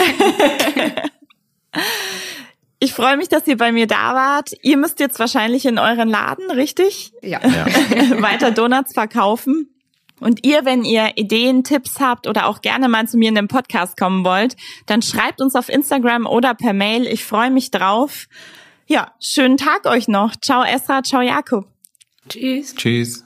Ich 2.80 2.92
freue 2.92 3.16
mich, 3.16 3.28
dass 3.28 3.46
ihr 3.46 3.56
bei 3.56 3.72
mir 3.72 3.86
da 3.86 4.14
wart. 4.14 4.52
Ihr 4.62 4.76
müsst 4.76 5.00
jetzt 5.00 5.18
wahrscheinlich 5.18 5.66
in 5.66 5.78
euren 5.78 6.08
Laden, 6.08 6.50
richtig? 6.50 7.12
Ja. 7.22 7.40
Weiter 7.42 8.50
Donuts 8.52 8.92
verkaufen. 8.92 9.74
Und 10.20 10.44
ihr, 10.46 10.64
wenn 10.64 10.84
ihr 10.84 11.12
Ideen, 11.16 11.64
Tipps 11.64 12.00
habt 12.00 12.26
oder 12.26 12.46
auch 12.46 12.60
gerne 12.60 12.88
mal 12.88 13.06
zu 13.06 13.18
mir 13.18 13.28
in 13.28 13.34
den 13.34 13.48
Podcast 13.48 13.96
kommen 13.96 14.24
wollt, 14.24 14.56
dann 14.86 15.02
schreibt 15.02 15.40
uns 15.40 15.54
auf 15.54 15.68
Instagram 15.68 16.26
oder 16.26 16.54
per 16.54 16.72
Mail. 16.72 17.06
Ich 17.06 17.24
freue 17.24 17.50
mich 17.50 17.70
drauf. 17.70 18.26
Ja, 18.86 19.12
schönen 19.20 19.56
Tag 19.58 19.86
euch 19.86 20.08
noch. 20.08 20.34
Ciao 20.40 20.64
Esra, 20.64 21.02
ciao 21.02 21.20
Jakob. 21.20 21.66
Tschüss. 22.28 22.74
Tschüss. 22.74 23.16